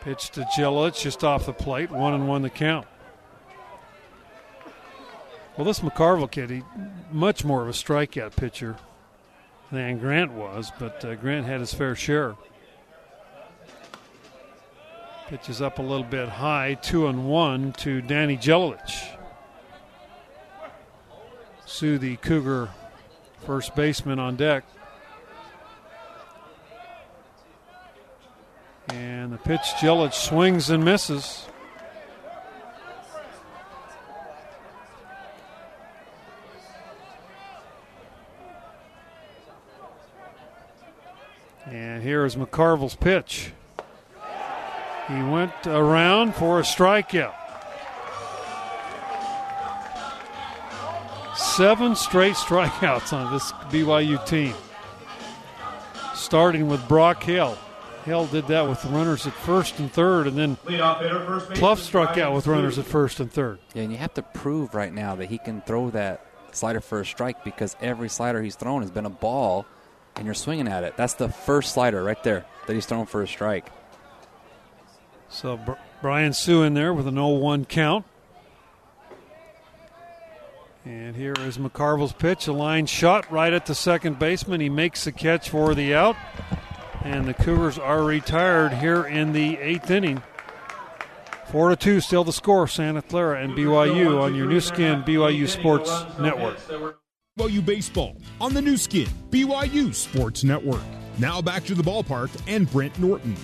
Pitch 0.00 0.30
to 0.30 0.40
Jelic 0.56 1.00
just 1.00 1.22
off 1.22 1.46
the 1.46 1.52
plate, 1.52 1.90
one 1.92 2.12
and 2.12 2.26
one 2.26 2.42
the 2.42 2.50
count. 2.50 2.88
Well, 5.56 5.66
this 5.66 5.80
McCarville 5.80 6.30
kid, 6.30 6.48
he 6.48 6.62
much 7.10 7.44
more 7.44 7.62
of 7.62 7.68
a 7.68 7.72
strikeout 7.72 8.36
pitcher 8.36 8.76
than 9.70 9.98
Grant 9.98 10.32
was, 10.32 10.72
but 10.78 11.04
uh, 11.04 11.14
Grant 11.14 11.46
had 11.46 11.60
his 11.60 11.74
fair 11.74 11.94
share. 11.94 12.36
Pitches 15.28 15.60
up 15.60 15.78
a 15.78 15.82
little 15.82 16.04
bit 16.04 16.28
high, 16.28 16.74
two 16.74 17.06
and 17.06 17.28
one 17.28 17.72
to 17.74 18.00
Danny 18.00 18.36
Jelic. 18.36 19.18
Sue, 21.66 21.98
the 21.98 22.16
Cougar 22.16 22.70
first 23.44 23.74
baseman 23.74 24.18
on 24.18 24.36
deck. 24.36 24.64
And 28.88 29.32
the 29.32 29.38
pitch, 29.38 29.60
Jelic 29.80 30.14
swings 30.14 30.70
and 30.70 30.84
misses. 30.84 31.46
Here 42.02 42.24
is 42.24 42.34
McCarville's 42.34 42.96
pitch. 42.96 43.52
He 45.06 45.22
went 45.22 45.52
around 45.66 46.34
for 46.34 46.58
a 46.58 46.62
strikeout. 46.62 47.34
Seven 51.36 51.94
straight 51.94 52.34
strikeouts 52.34 53.12
on 53.12 53.32
this 53.32 53.52
BYU 53.70 54.24
team. 54.26 54.54
Starting 56.14 56.66
with 56.66 56.86
Brock 56.88 57.22
Hill. 57.22 57.56
Hill 58.04 58.26
did 58.26 58.48
that 58.48 58.68
with 58.68 58.84
runners 58.86 59.28
at 59.28 59.32
first 59.32 59.78
and 59.78 59.92
third, 59.92 60.26
and 60.26 60.36
then 60.36 60.56
Cluff 61.54 61.78
struck 61.78 62.18
out 62.18 62.34
with 62.34 62.48
runners 62.48 62.80
at 62.80 62.84
first 62.84 63.20
and 63.20 63.30
third. 63.30 63.60
Yeah, 63.74 63.82
and 63.82 63.92
you 63.92 63.98
have 63.98 64.14
to 64.14 64.22
prove 64.22 64.74
right 64.74 64.92
now 64.92 65.14
that 65.14 65.26
he 65.26 65.38
can 65.38 65.60
throw 65.60 65.90
that 65.90 66.26
slider 66.50 66.80
for 66.80 67.00
a 67.00 67.06
strike 67.06 67.44
because 67.44 67.76
every 67.80 68.08
slider 68.08 68.42
he's 68.42 68.56
thrown 68.56 68.82
has 68.82 68.90
been 68.90 69.06
a 69.06 69.10
ball 69.10 69.66
and 70.16 70.24
you're 70.24 70.34
swinging 70.34 70.68
at 70.68 70.84
it. 70.84 70.96
That's 70.96 71.14
the 71.14 71.28
first 71.28 71.72
slider 71.72 72.02
right 72.02 72.22
there 72.22 72.44
that 72.66 72.74
he's 72.74 72.86
thrown 72.86 73.06
for 73.06 73.22
a 73.22 73.28
strike. 73.28 73.66
So 75.28 75.56
Br- 75.56 75.72
Brian 76.00 76.32
Sue 76.32 76.62
in 76.62 76.74
there 76.74 76.92
with 76.92 77.06
an 77.06 77.14
0-1 77.14 77.68
count. 77.68 78.04
And 80.84 81.14
here 81.14 81.34
is 81.38 81.58
McCarville's 81.58 82.12
pitch, 82.12 82.48
a 82.48 82.52
line 82.52 82.86
shot 82.86 83.30
right 83.30 83.52
at 83.52 83.66
the 83.66 83.74
second 83.74 84.18
baseman. 84.18 84.60
He 84.60 84.68
makes 84.68 85.04
the 85.04 85.12
catch 85.12 85.48
for 85.48 85.74
the 85.74 85.94
out. 85.94 86.16
And 87.04 87.26
the 87.26 87.34
Cougars 87.34 87.78
are 87.78 88.02
retired 88.02 88.74
here 88.74 89.04
in 89.04 89.32
the 89.32 89.58
eighth 89.58 89.90
inning. 89.90 90.22
Four 91.50 91.68
to 91.70 91.76
two, 91.76 92.00
still 92.00 92.24
the 92.24 92.32
score. 92.32 92.66
Santa 92.66 93.02
Clara 93.02 93.42
and 93.42 93.52
BYU 93.52 94.20
on 94.20 94.34
your 94.34 94.46
Nu 94.46 94.60
Skin 94.60 95.02
BYU 95.02 95.48
Sports 95.48 95.90
Network. 96.18 96.58
BYU 97.38 97.64
Baseball 97.64 98.14
on 98.42 98.52
the 98.52 98.60
Nu 98.60 98.76
Skin, 98.76 99.08
BYU 99.30 99.94
Sports 99.94 100.44
Network. 100.44 100.82
Now 101.18 101.40
back 101.40 101.64
to 101.64 101.74
the 101.74 101.82
ballpark 101.82 102.28
and 102.46 102.70
Brent 102.70 102.98
Norton. 102.98 103.34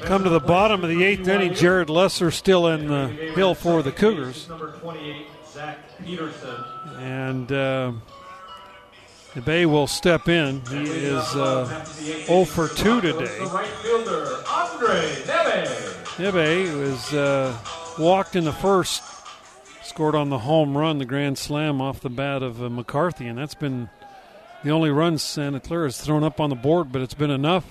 Come 0.00 0.24
to 0.24 0.28
the 0.28 0.40
bottom 0.40 0.82
of 0.82 0.90
the 0.90 1.04
eighth 1.04 1.28
inning. 1.28 1.54
Jared 1.54 1.88
Lesser 1.88 2.32
still 2.32 2.66
in 2.66 2.88
the 2.88 3.06
hill 3.06 3.54
for 3.54 3.80
the 3.84 3.92
Cougars. 3.92 4.48
Number 4.48 4.72
28, 4.72 5.26
Zach 5.52 5.78
Peterson. 6.04 6.64
And 6.98 7.52
uh, 7.52 7.92
the 9.34 9.40
Bay 9.42 9.64
will 9.64 9.86
step 9.86 10.28
in. 10.28 10.62
He 10.62 10.82
is 10.82 11.36
uh, 11.36 11.84
0 12.26 12.44
for 12.44 12.66
2 12.66 13.00
today. 13.02 13.38
Nebe 16.18 16.76
was 16.76 17.14
uh, 17.14 17.56
walked 18.00 18.34
in 18.34 18.42
the 18.42 18.52
first, 18.52 19.00
scored 19.92 20.14
on 20.14 20.30
the 20.30 20.38
home 20.38 20.74
run, 20.74 20.96
the 20.96 21.04
grand 21.04 21.36
slam 21.36 21.78
off 21.78 22.00
the 22.00 22.08
bat 22.08 22.42
of 22.42 22.62
uh, 22.62 22.70
McCarthy, 22.70 23.26
and 23.26 23.36
that's 23.36 23.54
been 23.54 23.90
the 24.64 24.70
only 24.70 24.88
run 24.88 25.18
Santa 25.18 25.60
Clara 25.60 25.84
has 25.84 26.00
thrown 26.00 26.24
up 26.24 26.40
on 26.40 26.48
the 26.48 26.56
board, 26.56 26.90
but 26.90 27.02
it's 27.02 27.12
been 27.12 27.30
enough 27.30 27.66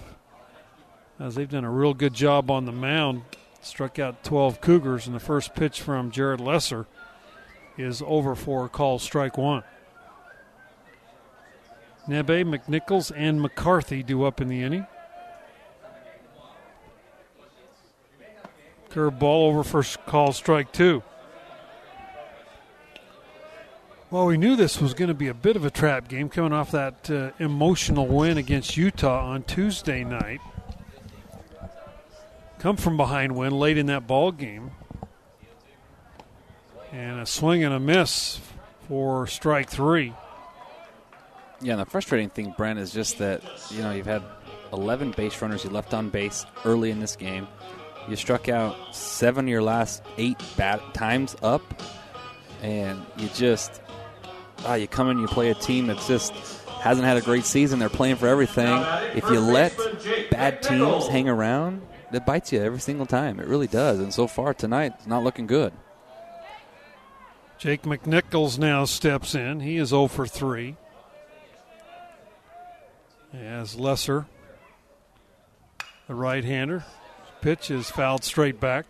as 1.19 1.33
they've 1.33 1.49
done 1.49 1.63
a 1.63 1.71
real 1.71 1.95
good 1.95 2.13
job 2.13 2.51
on 2.51 2.65
the 2.65 2.71
mound. 2.71 3.23
Struck 3.63 3.97
out 3.97 4.23
12 4.23 4.61
Cougars, 4.61 5.07
and 5.07 5.15
the 5.15 5.19
first 5.19 5.55
pitch 5.55 5.81
from 5.81 6.11
Jared 6.11 6.39
Lesser 6.39 6.85
is 7.75 8.03
over 8.05 8.35
for 8.35 8.69
call 8.69 8.99
strike 8.99 9.35
one. 9.35 9.63
Nebe, 12.07 12.45
McNichols, 12.45 13.11
and 13.15 13.41
McCarthy 13.41 14.03
do 14.03 14.25
up 14.25 14.39
in 14.39 14.47
the 14.47 14.61
inning. 14.61 14.85
Curve 18.89 19.17
ball 19.17 19.47
over 19.47 19.63
for 19.63 19.81
call 20.05 20.33
strike 20.33 20.71
two. 20.71 21.01
Well, 24.11 24.25
we 24.25 24.35
knew 24.35 24.57
this 24.57 24.81
was 24.81 24.93
going 24.93 25.07
to 25.07 25.13
be 25.13 25.29
a 25.29 25.33
bit 25.33 25.55
of 25.55 25.63
a 25.63 25.69
trap 25.69 26.09
game 26.09 26.27
coming 26.27 26.51
off 26.51 26.71
that 26.71 27.09
uh, 27.09 27.31
emotional 27.39 28.05
win 28.05 28.37
against 28.37 28.75
Utah 28.75 29.25
on 29.25 29.43
Tuesday 29.43 30.03
night. 30.03 30.41
Come 32.59 32.75
from 32.75 32.97
behind 32.97 33.37
win 33.37 33.53
late 33.57 33.77
in 33.77 33.85
that 33.85 34.07
ball 34.07 34.33
game. 34.33 34.71
And 36.91 37.21
a 37.21 37.25
swing 37.25 37.63
and 37.63 37.73
a 37.73 37.79
miss 37.79 38.41
for 38.89 39.27
strike 39.27 39.69
three. 39.69 40.13
Yeah, 41.61 41.75
and 41.75 41.81
the 41.81 41.85
frustrating 41.85 42.29
thing, 42.29 42.53
Brent, 42.57 42.79
is 42.79 42.91
just 42.91 43.17
that 43.19 43.41
you 43.69 43.81
know 43.81 43.91
you've 43.91 44.07
had 44.07 44.23
11 44.73 45.11
base 45.11 45.41
runners 45.41 45.63
you 45.63 45.69
left 45.69 45.93
on 45.93 46.09
base 46.09 46.45
early 46.65 46.91
in 46.91 46.99
this 46.99 47.15
game. 47.15 47.47
You 48.09 48.17
struck 48.17 48.49
out 48.49 48.75
seven 48.93 49.45
of 49.45 49.49
your 49.49 49.63
last 49.63 50.03
eight 50.17 50.43
bat 50.57 50.81
times 50.93 51.37
up, 51.41 51.61
and 52.61 53.01
you 53.15 53.29
just 53.33 53.81
ah, 54.65 54.75
you 54.75 54.87
come 54.87 55.09
in, 55.09 55.19
you 55.19 55.27
play 55.27 55.49
a 55.49 55.55
team 55.55 55.87
that's 55.87 56.07
just 56.07 56.33
hasn't 56.81 57.05
had 57.05 57.17
a 57.17 57.21
great 57.21 57.45
season. 57.45 57.79
They're 57.79 57.89
playing 57.89 58.15
for 58.15 58.27
everything. 58.27 58.83
If 59.15 59.29
you 59.29 59.39
let 59.39 59.77
bad 60.31 60.61
teams 60.63 61.07
hang 61.07 61.29
around, 61.29 61.81
it 62.11 62.25
bites 62.25 62.51
you 62.51 62.61
every 62.61 62.79
single 62.79 63.05
time. 63.05 63.39
It 63.39 63.47
really 63.47 63.67
does. 63.67 63.99
And 63.99 64.13
so 64.13 64.27
far 64.27 64.53
tonight, 64.53 64.93
it's 64.97 65.07
not 65.07 65.23
looking 65.23 65.47
good. 65.47 65.73
Jake 67.57 67.83
McNichols 67.83 68.57
now 68.57 68.85
steps 68.85 69.35
in. 69.35 69.59
He 69.59 69.77
is 69.77 69.89
0 69.89 70.07
for 70.07 70.25
3. 70.25 70.75
As 73.33 73.75
Lesser, 73.75 74.25
the 76.07 76.15
right 76.15 76.43
hander. 76.43 76.83
Pitch 77.41 77.71
is 77.71 77.89
fouled 77.89 78.23
straight 78.23 78.59
back. 78.59 78.85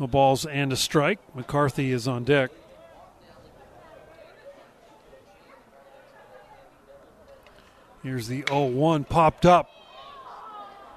No 0.00 0.06
balls 0.06 0.46
and 0.46 0.72
a 0.72 0.76
strike. 0.76 1.18
McCarthy 1.36 1.92
is 1.92 2.08
on 2.08 2.24
deck. 2.24 2.50
Here's 8.02 8.26
the 8.28 8.42
0 8.48 8.64
1 8.64 9.04
popped 9.04 9.44
up. 9.44 9.68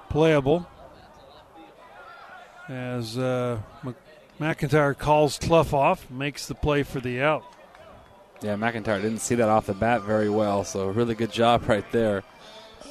Playable. 0.08 0.66
As 2.66 3.18
uh, 3.18 3.60
McIntyre 4.40 4.96
calls 4.96 5.38
Cluff 5.38 5.74
off, 5.74 6.10
makes 6.10 6.46
the 6.46 6.54
play 6.54 6.82
for 6.82 6.98
the 6.98 7.20
out. 7.20 7.44
Yeah, 8.40 8.56
McIntyre 8.56 9.02
didn't 9.02 9.18
see 9.18 9.34
that 9.34 9.50
off 9.50 9.66
the 9.66 9.74
bat 9.74 10.02
very 10.02 10.30
well, 10.30 10.64
so 10.64 10.86
really 10.86 11.14
good 11.14 11.30
job 11.30 11.68
right 11.68 11.84
there. 11.92 12.22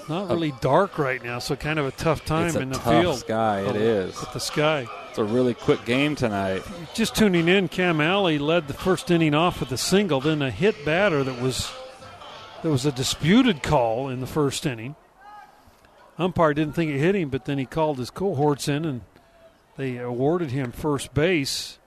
Not 0.08 0.30
really 0.30 0.54
dark 0.62 0.99
right 0.99 1.23
now, 1.23 1.39
so 1.39 1.56
kind 1.56 1.80
of 1.80 1.88
a 1.88 1.91
tough 1.91 2.23
time 2.23 2.47
it's 2.47 2.56
a 2.56 2.60
in 2.60 2.69
the 2.69 2.76
tough 2.78 3.02
field. 3.02 3.17
sky. 3.19 3.62
It 3.62 3.76
is. 3.76 4.19
With 4.19 4.34
the 4.34 4.39
sky. 4.39 4.88
It's 5.13 5.19
a 5.19 5.23
really 5.23 5.54
quick 5.54 5.86
game 5.86 6.15
tonight. 6.15 6.63
Just 6.95 7.13
tuning 7.13 7.47
in, 7.47 7.67
Cam 7.67 8.02
Alley 8.02 8.39
led 8.39 8.67
the 8.67 8.73
first 8.73 9.12
inning 9.12 9.36
off 9.36 9.60
with 9.60 9.71
a 9.71 9.78
single, 9.78 10.19
then 10.19 10.41
a 10.41 10.49
hit 10.49 10.84
batter 10.84 11.23
that 11.23 11.39
was 11.39 11.71
there 12.63 12.71
was 12.71 12.88
a 12.88 12.91
disputed 12.91 13.62
call 13.62 14.10
in 14.10 14.21
the 14.21 14.26
first 14.26 14.65
inning. 14.65 14.95
Umpire 16.17 16.56
didn't 16.56 16.73
think 16.73 16.89
it 16.89 16.97
hit 16.97 17.13
him, 17.13 17.30
but 17.30 17.45
then 17.45 17.60
he 17.60 17.65
called 17.67 17.99
his 17.99 18.10
cohorts 18.10 18.67
in 18.67 18.86
and 18.86 19.02
they 19.78 19.97
awarded 19.97 20.49
him 20.49 20.71
first 20.71 21.13
base. 21.13 21.78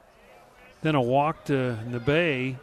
Then 0.83 0.95
a 0.95 1.03
walk 1.03 1.47
to 1.47 1.77
the 1.91 1.99
bay, 1.99 2.59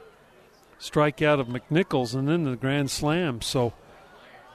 strikeout 0.80 1.42
of 1.42 1.48
McNichols, 1.48 2.16
and 2.16 2.26
then 2.26 2.46
the 2.46 2.56
grand 2.56 2.90
slam. 2.90 3.42
So 3.42 3.74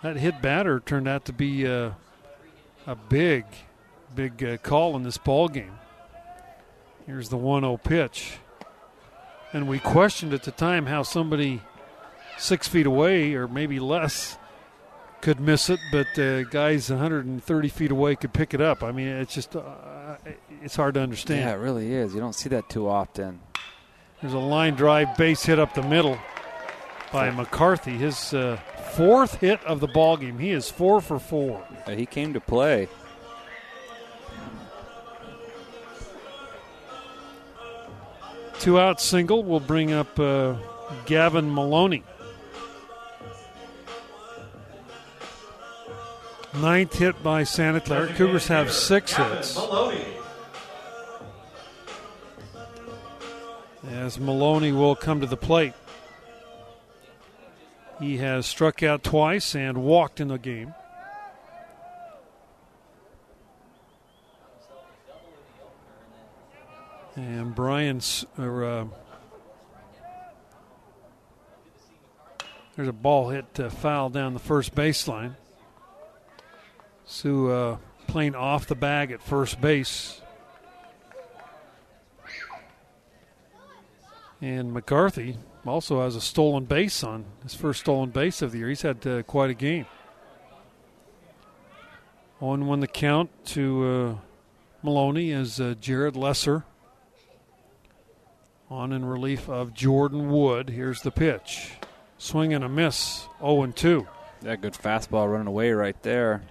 that 0.03 0.17
hit 0.17 0.41
batter 0.41 0.81
turned 0.81 1.07
out 1.07 1.27
to 1.27 1.35
be 1.35 1.67
a, 1.67 1.95
a 2.87 2.95
big, 2.95 3.45
big 4.15 4.43
uh, 4.43 4.57
call 4.57 4.97
in 4.97 5.03
this 5.03 5.19
ball 5.19 5.49
game. 5.49 5.75
Here's 7.09 7.31
the 7.31 7.39
1-0 7.39 7.83
pitch, 7.83 8.37
and 9.55 9.67
we 9.67 9.79
questioned 9.79 10.35
at 10.35 10.43
the 10.43 10.51
time 10.51 10.85
how 10.85 11.03
somebody 11.03 11.63
six 12.37 12.69
feet 12.69 12.85
away 12.85 13.33
or 13.33 13.49
maybe 13.49 13.81
less 13.81 14.37
could 15.23 15.41
miss 15.41 15.71
it, 15.71 15.81
but 15.91 16.19
uh, 16.19 16.43
guys 16.43 16.91
130 16.91 17.69
feet 17.71 17.91
away 17.91 18.15
could 18.15 18.35
pick 18.35 18.53
it 18.53 18.61
up. 18.61 18.83
I 18.83 18.93
mean, 18.93 19.07
it's 19.09 19.33
just 19.33 19.57
uh, 19.57 20.17
it's 20.63 20.77
hard 20.77 20.93
to 20.95 21.01
understand. 21.01 21.41
Yeah, 21.41 21.55
it 21.55 21.61
really 21.61 21.95
is. 21.95 22.13
You 22.13 22.21
don't 22.21 22.35
see 22.35 22.51
that 22.51 22.69
too 22.69 22.87
often. 22.87 23.41
There's 24.21 24.35
a 24.35 24.39
line 24.39 24.75
drive 24.75 25.17
base 25.17 25.45
hit 25.45 25.59
up 25.59 25.73
the 25.73 25.83
middle 25.83 26.19
by 27.11 27.31
McCarthy. 27.31 27.93
His 27.93 28.35
uh, 28.35 28.59
fourth 28.93 29.37
hit 29.37 29.65
of 29.65 29.81
the 29.81 29.89
ball 29.89 30.19
game. 30.19 30.39
He 30.39 30.51
is 30.51 30.71
four 30.71 31.01
for 31.01 31.19
four. 31.19 31.67
He 31.89 32.05
came 32.05 32.35
to 32.35 32.41
play. 32.41 32.87
Two 38.69 38.79
out 38.79 39.01
single 39.01 39.43
will 39.45 39.61
bring 39.61 39.93
up 39.93 40.21
uh, 40.21 40.55
Gavin 41.07 41.55
Maloney. 41.55 42.03
Ninth 46.53 46.99
hit 46.99 47.23
by 47.23 47.45
Santa 47.45 47.81
Clara. 47.81 48.09
Cougars 48.09 48.49
have 48.49 48.71
six 48.71 49.15
hits. 49.15 49.59
As 53.89 54.21
Maloney 54.21 54.73
will 54.73 54.95
come 54.95 55.23
to 55.23 55.27
the 55.27 55.39
plate. 55.39 55.73
He 57.99 58.19
has 58.19 58.45
struck 58.45 58.83
out 58.83 59.03
twice 59.03 59.55
and 59.55 59.79
walked 59.79 60.21
in 60.21 60.29
the 60.29 60.39
game. 60.39 60.75
And 67.19 67.53
Brian's. 67.53 68.25
Uh, 68.39 68.85
there's 72.77 72.87
a 72.87 72.93
ball 72.93 73.31
hit 73.31 73.59
uh, 73.59 73.71
foul 73.71 74.09
down 74.09 74.35
the 74.35 74.39
first 74.39 74.73
baseline. 74.73 75.35
Sue 77.07 77.51
uh, 77.51 77.79
playing 78.07 78.37
off 78.37 78.69
the 78.69 78.77
bag 78.77 79.11
at 79.11 79.21
first 79.21 79.61
base. 79.61 80.21
And 84.41 84.73
McCarthy 84.73 85.39
also 85.67 86.03
has 86.03 86.15
a 86.15 86.21
stolen 86.21 86.67
base 86.67 87.03
on 87.03 87.25
his 87.43 87.53
first 87.53 87.81
stolen 87.81 88.11
base 88.11 88.43
of 88.43 88.53
the 88.53 88.59
year. 88.59 88.69
He's 88.69 88.83
had 88.83 89.05
uh, 89.05 89.25
quite 89.25 89.51
a 89.51 89.55
game. 89.55 89.87
1 92.39 92.65
1 92.65 92.79
the 92.79 92.87
count 92.87 93.31
to 93.47 93.85
uh, 93.85 94.15
Maloney 94.85 95.33
as 95.33 95.61
uh, 95.61 95.75
Jared 95.81 96.15
Lesser 96.15 96.65
on 98.71 98.93
in 98.93 99.05
relief 99.05 99.49
of 99.49 99.75
Jordan 99.75 100.31
Wood. 100.31 100.71
Here's 100.71 101.03
the 101.03 101.11
pitch. 101.11 101.73
Swing 102.19 102.53
and 102.53 102.65
a 102.65 102.69
miss. 102.69 103.27
0 103.41 103.67
2. 103.67 104.07
That 104.43 104.61
good 104.61 104.75
fastball 104.75 105.31
running 105.31 105.47
away 105.47 105.73
right 105.73 106.01
there. 106.03 106.43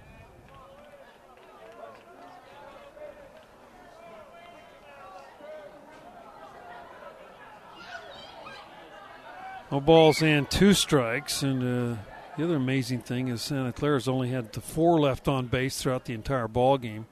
No 9.70 9.80
balls 9.80 10.22
and 10.22 10.50
two 10.50 10.72
strikes. 10.72 11.42
And 11.42 11.62
uh, 11.62 12.00
the 12.36 12.44
other 12.44 12.56
amazing 12.56 13.00
thing 13.00 13.28
is 13.28 13.42
Santa 13.42 13.72
Clara's 13.72 14.08
only 14.08 14.30
had 14.30 14.52
the 14.52 14.60
four 14.60 14.98
left 14.98 15.28
on 15.28 15.46
base 15.46 15.80
throughout 15.80 16.06
the 16.06 16.14
entire 16.14 16.48
ball 16.48 16.78
game. 16.78 17.06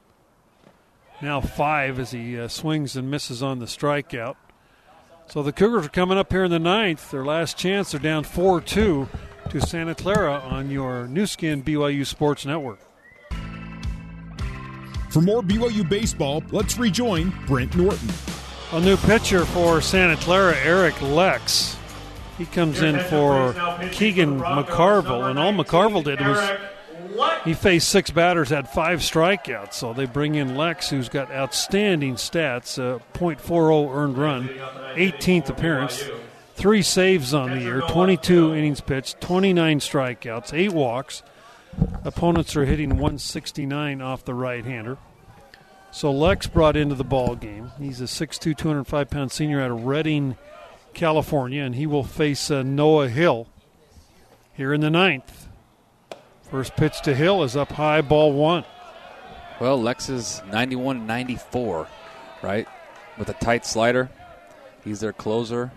Now 1.20 1.40
five 1.40 1.98
as 1.98 2.10
he 2.10 2.38
uh, 2.38 2.48
swings 2.48 2.96
and 2.96 3.10
misses 3.10 3.42
on 3.42 3.58
the 3.58 3.66
strikeout. 3.66 4.36
So 5.28 5.42
the 5.42 5.52
Cougars 5.52 5.86
are 5.86 5.90
coming 5.90 6.18
up 6.18 6.32
here 6.32 6.44
in 6.44 6.50
the 6.50 6.58
ninth. 6.58 7.10
Their 7.10 7.24
last 7.24 7.58
chance. 7.58 7.90
They're 7.90 8.00
down 8.00 8.24
4 8.24 8.60
2 8.60 9.08
to 9.50 9.60
Santa 9.60 9.94
Clara 9.94 10.34
on 10.38 10.70
your 10.70 11.06
Nu 11.08 11.26
Skin 11.26 11.62
BYU 11.62 12.06
Sports 12.06 12.46
Network. 12.46 12.78
For 15.10 15.20
more 15.20 15.42
BYU 15.42 15.88
baseball, 15.88 16.42
let's 16.50 16.78
rejoin 16.78 17.34
Brent 17.46 17.74
Norton. 17.76 18.08
A 18.72 18.80
new 18.80 18.96
pitcher 18.96 19.44
for 19.44 19.80
Santa 19.80 20.16
Clara, 20.16 20.56
Eric 20.58 21.00
Lex. 21.00 21.76
He 22.38 22.44
comes 22.46 22.82
in 22.82 22.98
for 23.04 23.54
Keegan 23.92 24.40
McCarville, 24.40 25.30
and 25.30 25.38
all 25.38 25.52
McCarville 25.52 26.04
did 26.04 26.20
was 26.20 26.38
he 27.44 27.54
faced 27.54 27.88
six 27.88 28.10
batters, 28.10 28.50
had 28.50 28.68
five 28.68 29.00
strikeouts. 29.00 29.74
So 29.74 29.92
they 29.92 30.06
bring 30.06 30.34
in 30.34 30.56
Lex, 30.56 30.90
who's 30.90 31.08
got 31.08 31.30
outstanding 31.30 32.14
stats 32.16 32.78
uh, 32.78 32.98
.40 33.14 33.94
earned 33.94 34.18
run, 34.18 34.48
18th 34.94 35.48
appearance, 35.48 36.04
three 36.54 36.82
saves 36.82 37.34
on 37.34 37.50
the 37.50 37.60
year, 37.60 37.82
22 37.88 38.54
innings 38.54 38.80
pitched, 38.80 39.20
29 39.20 39.80
strikeouts, 39.80 40.52
eight 40.52 40.72
walks. 40.72 41.22
Opponents 42.04 42.56
are 42.56 42.64
hitting 42.64 42.90
169 42.90 44.00
off 44.00 44.24
the 44.24 44.34
right 44.34 44.64
hander. 44.64 44.96
So 45.90 46.10
Lex 46.10 46.46
brought 46.46 46.76
into 46.76 46.94
the 46.94 47.04
ball 47.04 47.36
game. 47.36 47.72
He's 47.78 48.00
a 48.00 48.04
6'2", 48.04 48.56
205 48.56 49.10
pound 49.10 49.32
senior 49.32 49.62
out 49.62 49.70
of 49.70 49.84
Redding, 49.84 50.36
California, 50.94 51.62
and 51.62 51.74
he 51.74 51.86
will 51.86 52.04
face 52.04 52.50
uh, 52.50 52.62
Noah 52.62 53.08
Hill 53.08 53.46
here 54.54 54.72
in 54.72 54.80
the 54.80 54.90
ninth. 54.90 55.45
First 56.50 56.76
pitch 56.76 57.00
to 57.02 57.14
Hill 57.14 57.42
is 57.42 57.56
up 57.56 57.72
high, 57.72 58.00
ball 58.02 58.32
one. 58.32 58.64
Well, 59.60 59.80
Lex 59.80 60.08
is 60.08 60.42
91 60.50 61.06
94, 61.06 61.88
right? 62.42 62.68
With 63.18 63.28
a 63.28 63.34
tight 63.34 63.64
slider. 63.66 64.10
He's 64.84 65.00
their 65.00 65.12
closer. 65.12 65.72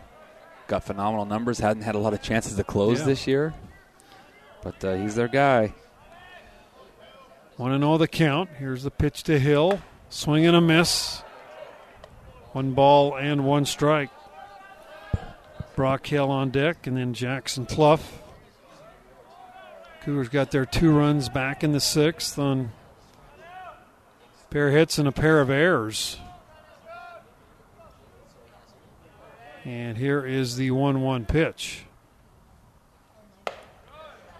Got 0.67 0.83
phenomenal 0.83 1.25
numbers. 1.25 1.57
Hadn't 1.59 1.83
had 1.83 1.95
a 1.95 1.99
lot 1.99 2.13
of 2.13 2.21
chances 2.21 2.55
to 2.55 2.63
close 2.63 2.99
Yeah. 2.99 3.05
this 3.05 3.25
year. 3.25 3.53
But 4.61 4.83
uh, 4.83 4.95
he's 4.97 5.15
their 5.15 5.27
guy. 5.29 5.73
Want 7.57 7.73
to 7.73 7.79
know 7.79 7.97
the 7.97 8.07
count. 8.07 8.49
Here's 8.59 8.83
the 8.83 8.91
pitch 8.91 9.23
to 9.23 9.39
Hill. 9.39 9.81
Swing 10.09 10.45
and 10.45 10.55
a 10.55 10.61
miss. 10.61 11.23
One 12.51 12.73
ball 12.73 13.15
and 13.15 13.45
one 13.45 13.65
strike. 13.65 14.09
Brock 15.75 16.05
Hill 16.05 16.29
on 16.29 16.49
deck, 16.49 16.87
and 16.87 16.97
then 16.97 17.13
Jackson 17.13 17.65
Cluff. 17.65 18.18
Cougars 20.01 20.29
got 20.29 20.51
their 20.51 20.65
two 20.65 20.91
runs 20.91 21.29
back 21.29 21.63
in 21.63 21.71
the 21.71 21.79
sixth 21.79 22.39
on 22.39 22.71
a 23.37 24.53
pair 24.53 24.67
of 24.67 24.73
hits 24.73 24.97
and 24.97 25.07
a 25.07 25.11
pair 25.11 25.41
of 25.41 25.49
errors. 25.49 26.17
And 29.65 29.97
here 29.97 30.25
is 30.25 30.55
the 30.55 30.71
1 30.71 31.01
1 31.01 31.25
pitch. 31.25 31.83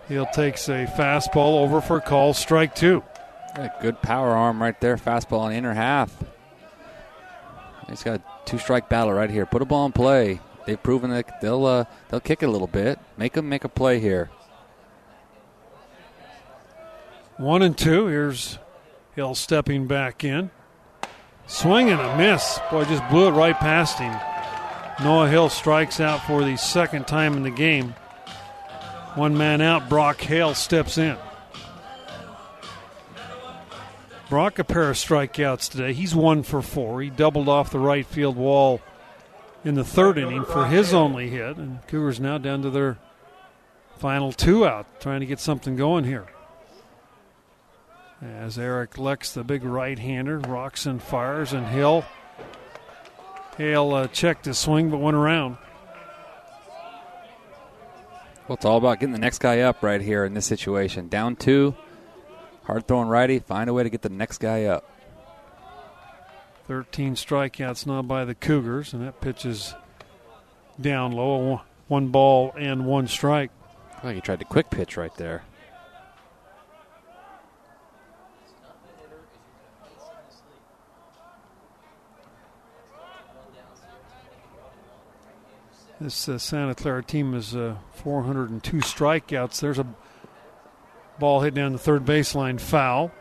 He'll 0.08 0.26
takes 0.26 0.68
a 0.70 0.88
fastball 0.88 1.60
over 1.60 1.82
for 1.82 2.02
call, 2.02 2.34
strike 2.34 2.74
two. 2.74 3.04
Good 3.82 4.02
power 4.02 4.32
arm 4.32 4.62
right 4.62 4.80
there. 4.82 4.98
Fastball 4.98 5.46
in 5.46 5.52
the 5.52 5.58
inner 5.58 5.74
half. 5.74 6.16
He's 7.88 8.04
got 8.04 8.20
a 8.20 8.24
two 8.46 8.58
strike 8.58 8.90
battle 8.90 9.14
right 9.14 9.30
here. 9.30 9.46
Put 9.46 9.62
a 9.62 9.66
ball 9.66 9.86
in 9.86 9.92
play. 9.92 10.40
They've 10.66 10.82
proven 10.82 11.12
that 11.12 11.42
they'll 11.42 11.66
uh, 11.66 11.86
they'll 12.08 12.20
kick 12.20 12.42
it 12.42 12.48
a 12.48 12.52
little 12.52 12.68
bit. 12.68 13.00
Make 13.18 13.34
them 13.34 13.50
make 13.50 13.64
a 13.64 13.70
play 13.70 14.00
here. 14.00 14.30
One 17.40 17.62
and 17.62 17.78
two. 17.78 18.08
Here's 18.08 18.60
Hill 19.16 19.34
stepping 19.34 19.88
back 19.88 20.26
in. 20.26 20.52
Swing 21.48 21.90
and 21.90 22.02
a 22.02 22.18
miss. 22.18 22.60
Boy, 22.70 22.84
just 22.84 23.10
blew 23.10 23.30
it 23.30 23.32
right 23.32 23.58
past 23.58 23.98
him. 23.98 24.14
Noah 25.02 25.30
Hill 25.30 25.48
strikes 25.48 26.02
out 26.02 26.22
for 26.28 26.44
the 26.44 26.58
second 26.58 27.08
time 27.08 27.38
in 27.38 27.44
the 27.44 27.50
game. 27.50 27.96
One 29.16 29.38
man 29.38 29.62
out. 29.62 29.88
Brock 29.88 30.20
Hale 30.20 30.54
steps 30.54 30.98
in. 30.98 31.16
Brock 34.30 34.60
a 34.60 34.66
pair 34.66 34.90
of 34.90 34.98
strikeouts 34.98 35.72
today. 35.72 35.94
He's 35.94 36.14
one 36.14 36.44
for 36.44 36.62
four. 36.62 37.02
He 37.02 37.10
doubled 37.10 37.48
off 37.48 37.72
the 37.72 37.80
right 37.80 38.06
field 38.06 38.36
wall 38.36 38.82
in 39.64 39.76
the 39.76 39.86
third 39.86 40.18
inning 40.18 40.44
for 40.44 40.66
his 40.66 40.94
only 40.94 41.30
hit, 41.30 41.56
and 41.56 41.88
Cougars 41.88 42.20
now 42.20 42.38
down 42.38 42.64
to 42.64 42.70
their 42.70 42.98
final 43.98 44.34
two 44.34 44.68
out, 44.68 45.00
trying 45.00 45.22
to 45.22 45.26
get 45.26 45.40
something 45.40 45.78
going 45.78 46.04
here. 46.04 46.28
As 48.22 48.60
Eric 48.60 48.98
Lex, 48.98 49.34
the 49.34 49.44
big 49.44 49.64
right-hander, 49.64 50.40
rocks 50.40 50.86
and 50.86 51.02
fires, 51.02 51.54
and 51.54 51.66
Hill. 51.66 52.04
Hale 53.58 53.94
uh, 53.94 54.08
checked 54.08 54.46
his 54.46 54.58
swing, 54.58 54.90
but 54.90 54.98
went 54.98 55.16
around. 55.16 55.58
Well, 58.48 58.56
it's 58.56 58.66
all 58.66 58.78
about 58.78 59.00
getting 59.00 59.14
the 59.14 59.20
next 59.20 59.40
guy 59.40 59.60
up 59.60 59.84
right 59.84 60.02
here 60.02 60.26
in 60.26 60.34
this 60.34 60.46
situation. 60.46 61.08
Down 61.08 61.36
two, 61.36 61.76
hard 62.64 62.88
throwing 62.88 63.08
righty, 63.08 63.40
find 63.40 63.70
a 63.70 63.74
way 63.74 63.84
to 63.84 63.90
get 63.90 64.02
the 64.02 64.10
next 64.10 64.40
guy 64.40 64.66
up. 64.66 64.90
13 66.68 67.16
strikeouts 67.16 67.86
now 67.86 68.02
by 68.02 68.26
the 68.26 68.36
Cougars, 68.36 68.94
and 68.94 69.06
that 69.06 69.22
pitch 69.22 69.46
is 69.46 69.76
down 70.80 71.12
low. 71.12 71.62
One 71.88 72.10
ball 72.10 72.54
and 72.58 72.86
one 72.86 73.08
strike. 73.08 73.52
Well, 74.04 74.14
you 74.14 74.22
tried 74.22 74.40
the 74.40 74.46
quick 74.46 74.70
pitch 74.70 74.98
right 74.98 75.14
there. 75.16 75.44
This 86.02 86.30
uh, 86.30 86.38
Santa 86.38 86.76
Clara 86.76 87.04
team 87.04 87.34
is 87.34 87.54
uh, 87.54 87.76
402 87.92 88.78
strikeouts. 88.78 89.60
There's 89.60 89.80
a 89.80 89.88
ball 91.20 91.42
hit 91.42 91.54
down 91.54 91.74
the 91.74 91.78
third 91.78 92.06
baseline, 92.06 92.60
foul. 92.60 93.12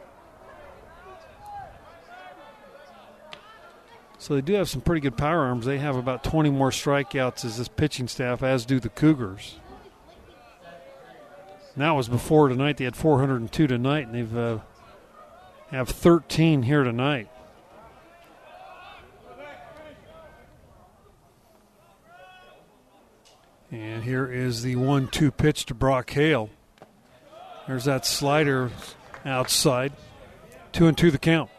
So 4.18 4.34
they 4.34 4.40
do 4.40 4.52
have 4.54 4.68
some 4.68 4.80
pretty 4.80 5.00
good 5.00 5.16
power 5.16 5.40
arms. 5.40 5.66
They 5.66 5.78
have 5.78 5.96
about 5.96 6.22
20 6.22 6.50
more 6.50 6.70
strikeouts 6.70 7.44
as 7.44 7.58
this 7.58 7.66
pitching 7.66 8.06
staff, 8.06 8.44
as 8.44 8.64
do 8.64 8.78
the 8.78 8.88
Cougars. 8.88 9.56
And 11.74 11.82
that 11.82 11.92
was 11.92 12.08
before 12.08 12.48
tonight. 12.48 12.76
They 12.76 12.84
had 12.84 12.96
402 12.96 13.66
tonight, 13.66 14.06
and 14.06 14.14
they've 14.14 14.36
uh, 14.36 14.58
have 15.70 15.88
13 15.88 16.62
here 16.62 16.84
tonight. 16.84 17.28
And 23.70 24.02
here 24.02 24.31
is 24.31 24.62
the 24.62 24.76
one-two 24.76 25.31
pitch 25.31 25.66
to 25.66 25.74
Brock 25.74 26.11
Hale. 26.11 26.48
There's 27.66 27.85
that 27.85 28.07
slider 28.07 28.70
outside. 29.26 29.92
Two 30.72 30.87
and 30.87 30.96
two 30.96 31.11
the 31.11 31.18
count. 31.18 31.50